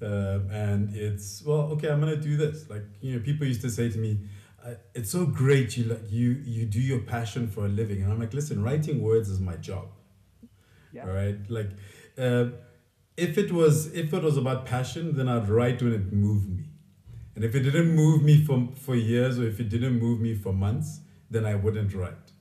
[0.00, 2.68] uh, and it's well okay i'm gonna do this.
[2.70, 4.20] Like you know people used to say to me
[4.94, 8.02] it's so great you like you you do your passion for a living.
[8.02, 9.88] And i'm like listen writing words is my job.
[10.92, 11.02] Yeah.
[11.02, 11.36] all right?
[11.48, 11.70] Like
[12.16, 12.46] uh,
[13.26, 16.64] if it was if it was about passion then i'd write when it moved me
[17.34, 20.34] and if it didn't move me for for years or if it didn't move me
[20.34, 21.00] for months
[21.30, 22.32] then i wouldn't write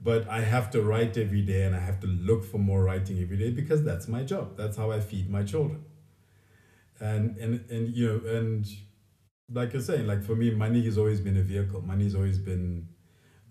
[0.00, 3.20] but I have to write every day and I have to look for more writing
[3.20, 4.56] every day because that's my job.
[4.56, 5.84] That's how I feed my children.
[7.00, 8.66] And and and you know, and
[9.52, 11.82] like you're saying, like for me, money has always been a vehicle.
[11.82, 12.88] Money has always been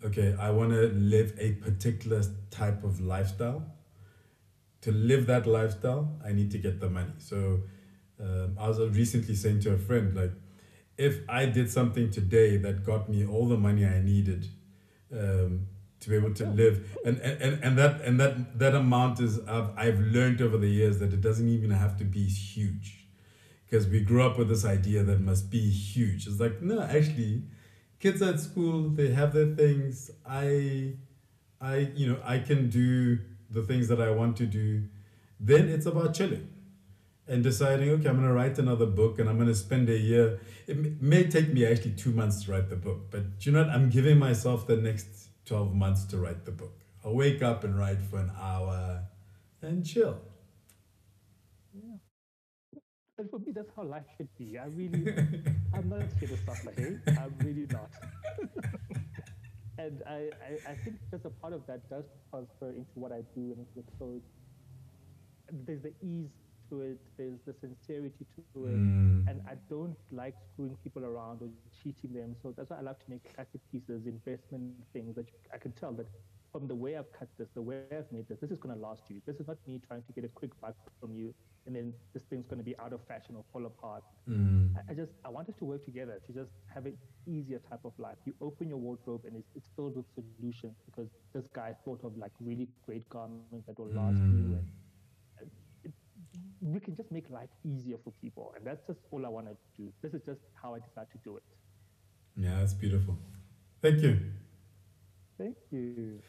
[0.03, 3.65] okay, I want to live a particular type of lifestyle.
[4.81, 7.11] To live that lifestyle, I need to get the money.
[7.17, 7.61] So
[8.19, 10.31] um, I was recently saying to a friend, like,
[10.97, 14.47] if I did something today that got me all the money I needed
[15.13, 15.67] um,
[16.01, 19.69] to be able to live and and, and that and that that amount is I've,
[19.77, 23.07] I've learned over the years that it doesn't even have to be huge.
[23.65, 26.27] Because we grew up with this idea that must be huge.
[26.27, 27.43] It's like no actually
[27.99, 30.11] kids at school they have their things.
[30.25, 30.93] I
[31.61, 33.19] i you know i can do
[33.49, 34.83] the things that i want to do
[35.39, 36.47] then it's about chilling
[37.27, 39.97] and deciding okay i'm going to write another book and i'm going to spend a
[39.97, 43.63] year it may take me actually two months to write the book but you know
[43.63, 46.79] what i'm giving myself the next 12 months to write the book.
[47.03, 49.01] I'll wake up and write for an hour
[49.63, 50.19] and chill.
[51.73, 51.95] Yeah.
[53.17, 54.59] And for me, that's how life should be.
[54.59, 55.11] I really,
[55.73, 56.97] I'm not here to suffer, hey?
[57.07, 57.89] I'm really not.
[59.79, 63.21] and I, I, I think just a part of that does transfer into what I
[63.33, 63.55] do.
[63.55, 64.19] And the so
[65.65, 66.29] there's the ease
[66.69, 69.27] to it, there's the sincerity to it, mm.
[69.27, 71.49] and I don't like screwing people around or
[71.81, 72.35] cheating them.
[72.43, 75.93] So that's why I love to make classic pieces, investment things that I can tell
[75.93, 76.07] that
[76.51, 78.81] from the way I've cut this, the way I've made this, this is going to
[78.81, 79.21] last you.
[79.25, 81.33] This is not me trying to get a quick buck from you,
[81.69, 84.03] and then this thing's going to be out of fashion or fall apart.
[84.27, 84.73] Mm.
[84.75, 86.97] I, I, just I want us to work together to just have an
[87.27, 88.17] easier type of life.
[88.25, 92.17] You open your wardrobe and it's, it's filled with solutions because this guy thought of
[92.17, 94.49] like really great garments that will last mm.
[94.49, 94.59] you
[96.61, 98.53] and we can just make life easier for people.
[98.57, 99.91] And that's just all I want to do.
[100.01, 101.43] This is just how I decide to do it.
[102.35, 103.17] Yeah, that's beautiful.
[103.81, 104.19] Thank you.
[105.37, 106.19] Thank you.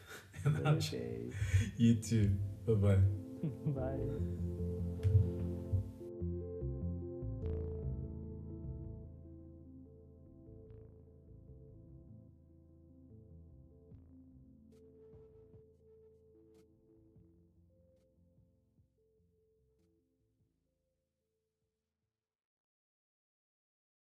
[1.76, 2.30] you too.
[2.66, 2.98] Bye-bye.
[3.74, 5.29] Bye.